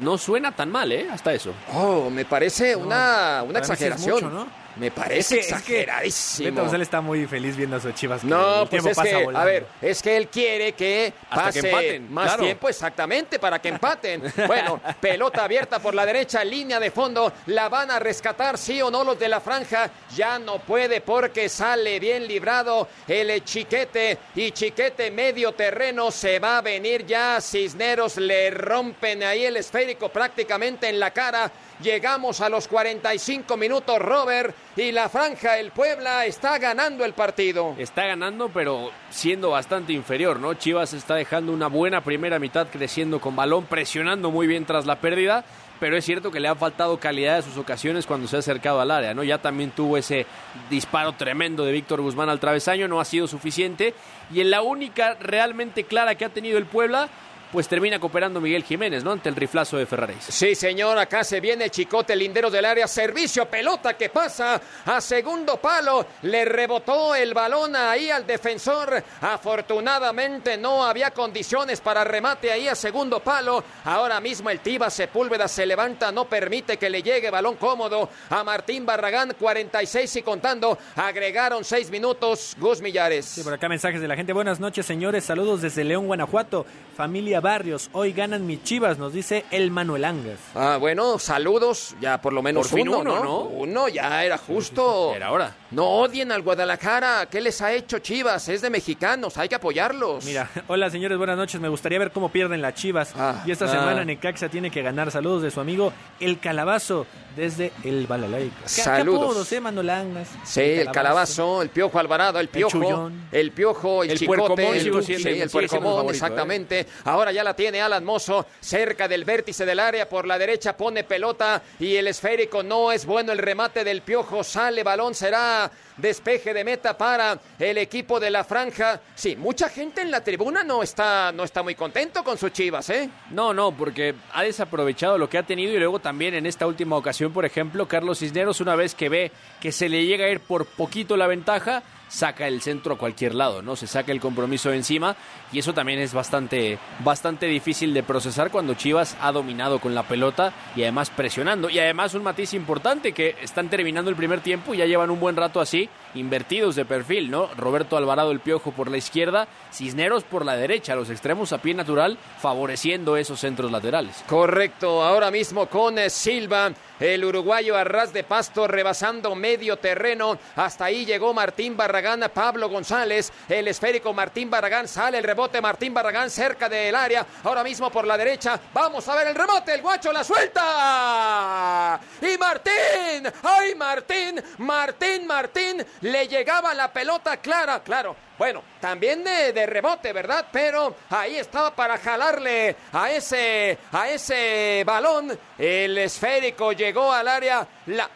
[0.00, 1.08] no suena tan mal, ¿eh?
[1.12, 1.54] Hasta eso.
[1.72, 4.14] Oh, me parece una, una es exageración.
[4.14, 4.67] mucho, ¿no?
[4.78, 6.50] Me parece Es que- es que exageradísimo.
[6.50, 8.20] Beto González está muy feliz viendo a sus chivas.
[8.22, 11.60] que No, pues es pasa que, a ver, es que él quiere que Hasta pase
[11.62, 12.42] que empaten, más claro.
[12.44, 14.22] tiempo, exactamente, para que empaten.
[14.46, 18.90] Bueno, pelota abierta por la derecha, línea de fondo, la van a rescatar, sí o
[18.90, 19.90] no, los de la franja.
[20.16, 26.58] Ya no puede porque sale bien librado el chiquete y chiquete medio terreno se va
[26.58, 27.40] a venir ya.
[27.40, 31.50] Cisneros le rompen ahí el esférico prácticamente en la cara.
[31.82, 37.76] Llegamos a los 45 minutos, Robert, y la franja, el Puebla, está ganando el partido.
[37.78, 40.54] Está ganando, pero siendo bastante inferior, ¿no?
[40.54, 44.96] Chivas está dejando una buena primera mitad creciendo con balón, presionando muy bien tras la
[44.96, 45.44] pérdida,
[45.78, 48.80] pero es cierto que le ha faltado calidad a sus ocasiones cuando se ha acercado
[48.80, 49.22] al área, ¿no?
[49.22, 50.26] Ya también tuvo ese
[50.68, 53.94] disparo tremendo de Víctor Guzmán al travesaño, no ha sido suficiente,
[54.34, 57.08] y en la única realmente clara que ha tenido el Puebla,
[57.52, 59.12] pues termina cooperando Miguel Jiménez, ¿no?
[59.12, 60.24] Ante el riflazo de Ferraréis.
[60.24, 62.86] Sí, señor, acá se viene chicote lindero del área.
[62.86, 66.06] Servicio, pelota que pasa a segundo palo.
[66.22, 69.02] Le rebotó el balón ahí al defensor.
[69.20, 73.64] Afortunadamente no había condiciones para remate ahí a segundo palo.
[73.84, 78.44] Ahora mismo el Tiba Sepúlveda se levanta, no permite que le llegue balón cómodo a
[78.44, 79.34] Martín Barragán.
[79.38, 80.78] 46 y contando.
[80.96, 82.56] Agregaron 6 minutos.
[82.58, 83.24] Gus Millares.
[83.24, 84.32] Sí, por acá mensajes de la gente.
[84.32, 85.24] Buenas noches, señores.
[85.24, 86.66] Saludos desde León, Guanajuato.
[86.96, 87.90] Familia Barrios.
[87.92, 90.38] Hoy ganan mis chivas, nos dice el Manuel Angas.
[90.54, 91.94] Ah, bueno, saludos.
[92.00, 93.24] Ya por lo menos Por fin uno, uno, ¿no?
[93.24, 93.38] ¿no?
[93.42, 95.12] Uno ya era justo.
[95.16, 95.54] Era hora.
[95.70, 97.26] No odien al Guadalajara.
[97.30, 98.48] ¿Qué les ha hecho Chivas?
[98.48, 99.36] Es de mexicanos.
[99.38, 100.24] Hay que apoyarlos.
[100.24, 101.60] Mira, hola señores, buenas noches.
[101.60, 103.12] Me gustaría ver cómo pierden las chivas.
[103.16, 103.68] Ah, y esta ah.
[103.68, 105.10] semana Necaxa tiene que ganar.
[105.10, 108.56] Saludos de su amigo El Calabazo desde el Balalaica.
[108.56, 109.22] ¿Qué- qué Saludos.
[109.22, 110.28] apodos, eh, Manuel Angas?
[110.44, 114.80] Sí, el calabazo, el piojo Alvarado, el piojo, el piojo, el, El chicote, puercomón el,
[114.80, 116.10] siendo- el favorito, ¿eh?
[116.10, 116.86] exactamente.
[117.32, 121.62] Ya la tiene Alan Mozo cerca del vértice del área por la derecha, pone pelota
[121.78, 126.64] y el esférico no es bueno el remate del piojo, sale balón, será despeje de
[126.64, 129.00] meta para el equipo de la franja.
[129.14, 132.88] Sí, mucha gente en la tribuna no está, no está muy contento con sus chivas,
[132.90, 133.10] ¿eh?
[133.30, 136.96] No, no, porque ha desaprovechado lo que ha tenido y luego también en esta última
[136.96, 140.40] ocasión, por ejemplo, Carlos Cisneros, una vez que ve que se le llega a ir
[140.40, 143.76] por poquito la ventaja, saca el centro a cualquier lado, ¿no?
[143.76, 145.16] Se saca el compromiso de encima
[145.52, 150.02] y eso también es bastante, bastante difícil de procesar cuando Chivas ha dominado con la
[150.02, 151.70] pelota y además presionando.
[151.70, 155.20] Y además un matiz importante que están terminando el primer tiempo y ya llevan un
[155.20, 157.48] buen rato así, invertidos de perfil, ¿no?
[157.56, 161.74] Roberto Alvarado el Piojo por la izquierda, Cisneros por la derecha, los extremos a pie
[161.74, 164.24] natural, favoreciendo esos centros laterales.
[164.26, 170.38] Correcto, ahora mismo con eh, Silva, el uruguayo a ras de pasto rebasando medio terreno.
[170.56, 175.94] Hasta ahí llegó Martín Barragán, Pablo González, el esférico Martín Barragán, sale el rebote Martín
[175.94, 178.58] Barragán cerca del área, ahora mismo por la derecha.
[178.72, 182.00] Vamos a ver el rebote, el guacho la suelta.
[182.20, 188.27] Y Martín, ay Martín, Martín, Martín, le llegaba la pelota clara, claro.
[188.38, 190.46] Bueno, también de, de, rebote, ¿verdad?
[190.52, 195.36] Pero ahí estaba para jalarle a ese, a ese balón.
[195.58, 198.08] El esférico llegó al área, la,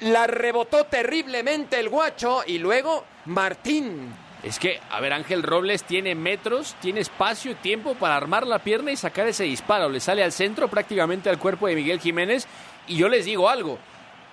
[0.00, 4.14] la rebotó terriblemente el guacho y luego Martín.
[4.42, 8.58] Es que, a ver, Ángel Robles tiene metros, tiene espacio y tiempo para armar la
[8.58, 9.88] pierna y sacar ese disparo.
[9.88, 12.46] Le sale al centro, prácticamente al cuerpo de Miguel Jiménez.
[12.86, 13.78] Y yo les digo algo,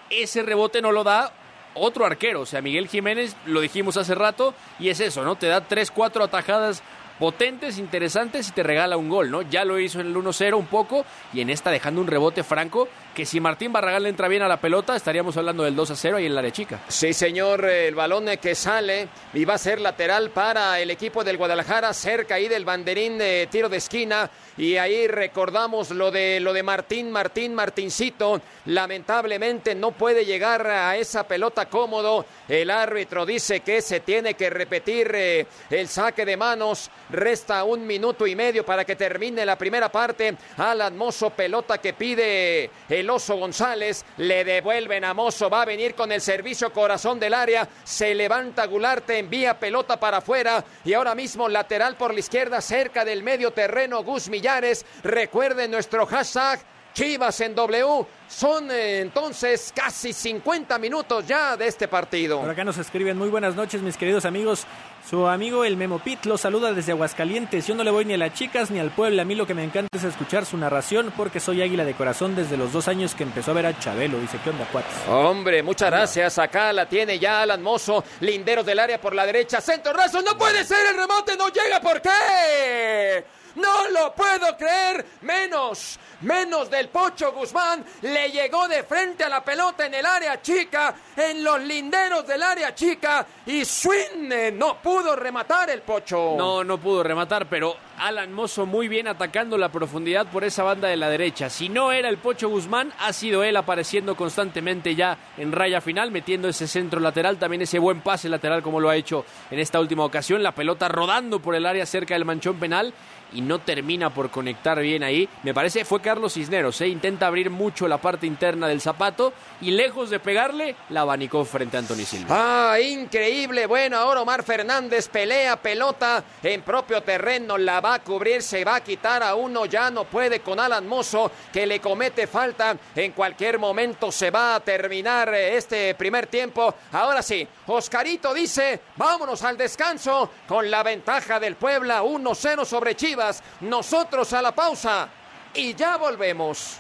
[0.10, 1.32] ese rebote no lo da
[1.76, 2.42] otro arquero.
[2.42, 5.36] O sea, Miguel Jiménez, lo dijimos hace rato, y es eso, ¿no?
[5.36, 6.84] Te da tres, cuatro atajadas
[7.20, 9.44] potentes, interesantes y te regala un gol, ¿no?
[9.44, 12.88] Ya lo hizo en el 1-0 un poco y en esta dejando un rebote franco
[13.14, 16.26] que si Martín Barragán le entra bien a la pelota estaríamos hablando del 2-0 ahí
[16.26, 16.80] en la área chica.
[16.88, 21.38] Sí, señor, el balón que sale y va a ser lateral para el equipo del
[21.38, 26.54] Guadalajara, cerca ahí del banderín de tiro de esquina y ahí recordamos lo de lo
[26.54, 32.26] de Martín, Martín, Martincito, lamentablemente no puede llegar a esa pelota cómodo.
[32.48, 36.90] El árbitro dice que se tiene que repetir eh, el saque de manos.
[37.10, 40.36] Resta un minuto y medio para que termine la primera parte.
[40.58, 44.06] Alan Mozo, pelota que pide el oso González.
[44.18, 45.50] Le devuelven a Mozo.
[45.50, 47.68] Va a venir con el servicio corazón del área.
[47.84, 50.64] Se levanta Gularte, envía pelota para afuera.
[50.84, 54.04] Y ahora mismo lateral por la izquierda, cerca del medio terreno.
[54.04, 54.86] Gus Millares.
[55.04, 56.60] Recuerden nuestro hashtag.
[56.94, 58.06] Chivas en W.
[58.28, 62.40] Son eh, entonces casi 50 minutos ya de este partido.
[62.40, 64.66] Por acá nos escriben muy buenas noches, mis queridos amigos.
[65.10, 67.68] Su amigo el Memo Pit lo saluda desde Aguascalientes.
[67.68, 69.22] Yo no le voy ni a las chicas ni al pueblo.
[69.22, 72.36] A mí lo que me encanta es escuchar su narración porque soy águila de corazón
[72.36, 74.18] desde los dos años que empezó a ver a Chabelo.
[74.20, 74.94] Dice, ¿qué onda, cuates?
[75.10, 76.40] Hombre, muchas gracias.
[76.40, 78.04] Acá la tiene ya Alan Mozo.
[78.22, 79.60] Linderos del área por la derecha.
[79.62, 80.22] Centro raso.
[80.22, 81.36] No puede ser el remote.
[81.38, 81.82] No llega.
[81.82, 83.24] ¿Por qué?
[83.56, 85.06] No lo puedo creer.
[85.22, 87.84] Menos, menos del Pocho Guzmán.
[88.02, 92.42] Le llegó de frente a la pelota en el área chica, en los linderos del
[92.42, 93.26] área chica.
[93.46, 96.36] Y Swin no pudo rematar el Pocho.
[96.38, 100.88] No, no pudo rematar, pero Alan Mozo muy bien atacando la profundidad por esa banda
[100.88, 101.50] de la derecha.
[101.50, 106.12] Si no era el Pocho Guzmán, ha sido él apareciendo constantemente ya en raya final,
[106.12, 109.80] metiendo ese centro lateral, también ese buen pase lateral como lo ha hecho en esta
[109.80, 110.42] última ocasión.
[110.44, 112.94] La pelota rodando por el área cerca del manchón penal
[113.34, 115.28] y no termina por conectar bien ahí.
[115.44, 116.88] Me parece fue Carlos Cisneros, ¿eh?
[116.88, 121.78] intenta abrir mucho la parte interna del zapato y lejos de pegarle, la abanicó frente
[121.78, 122.72] a Anthony Silva.
[122.74, 123.66] Ah, increíble.
[123.66, 128.76] Bueno, ahora Omar Fernández pelea pelota en propio terreno, la va a cubrir, se va
[128.76, 132.76] a quitar a uno, ya no puede con Alan Mozo que le comete falta.
[132.96, 136.74] En cualquier momento se va a terminar este primer tiempo.
[136.92, 143.23] Ahora sí, Oscarito dice, vámonos al descanso con la ventaja del Puebla 1-0 sobre Chivas.
[143.62, 145.10] Nosotros a la pausa
[145.54, 146.80] y ya volvemos.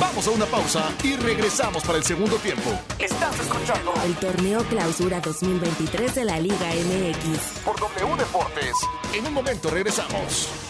[0.00, 2.70] Vamos a una pausa y regresamos para el segundo tiempo.
[2.98, 8.74] Estás escuchando el torneo Clausura 2023 de la Liga MX por W Deportes.
[9.14, 10.67] En un momento regresamos.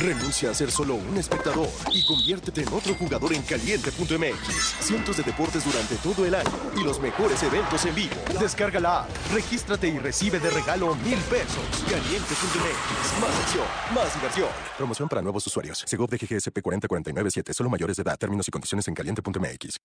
[0.00, 4.76] Renuncia a ser solo un espectador y conviértete en otro jugador en caliente.mx.
[4.80, 8.14] Cientos de deportes durante todo el año y los mejores eventos en vivo.
[8.38, 11.64] Descarga la app, regístrate y recibe de regalo mil pesos.
[11.88, 13.20] Caliente.mx.
[13.20, 14.48] Más acción, más diversión.
[14.76, 15.82] Promoción para nuevos usuarios.
[15.86, 17.54] Segov de GGSP 40497.
[17.54, 18.18] Solo mayores de edad.
[18.18, 19.78] Términos y condiciones en caliente.mx.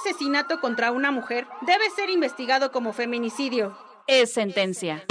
[0.00, 3.76] Asesinato contra una mujer debe ser investigado como feminicidio.
[4.06, 5.04] Es sentencia.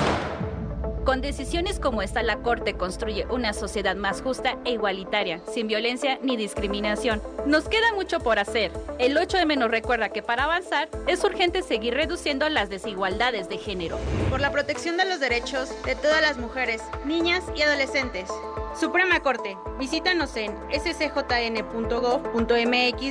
[1.06, 6.18] Con decisiones como esta, la Corte construye una sociedad más justa e igualitaria, sin violencia
[6.24, 7.22] ni discriminación.
[7.46, 8.72] Nos queda mucho por hacer.
[8.98, 14.00] El 8M nos recuerda que para avanzar es urgente seguir reduciendo las desigualdades de género.
[14.32, 18.28] Por la protección de los derechos de todas las mujeres, niñas y adolescentes.
[18.76, 22.10] Suprema Corte, visítanos en scjn.gov.mx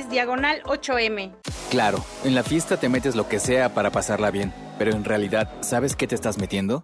[0.09, 1.33] diagonal 8M.
[1.71, 5.49] Claro, en la fiesta te metes lo que sea para pasarla bien, pero en realidad,
[5.61, 6.83] ¿sabes qué te estás metiendo?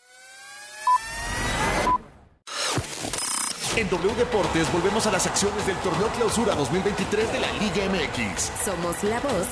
[3.77, 8.51] En W Deportes volvemos a las acciones del torneo Clausura 2023 de la Liga MX.
[8.65, 9.47] Somos la voz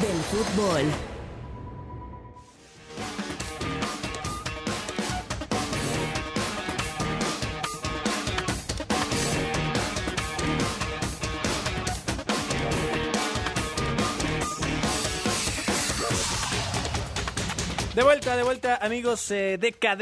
[0.00, 0.84] del fútbol.
[17.96, 19.98] De vuelta, de vuelta, amigos eh, de cadena.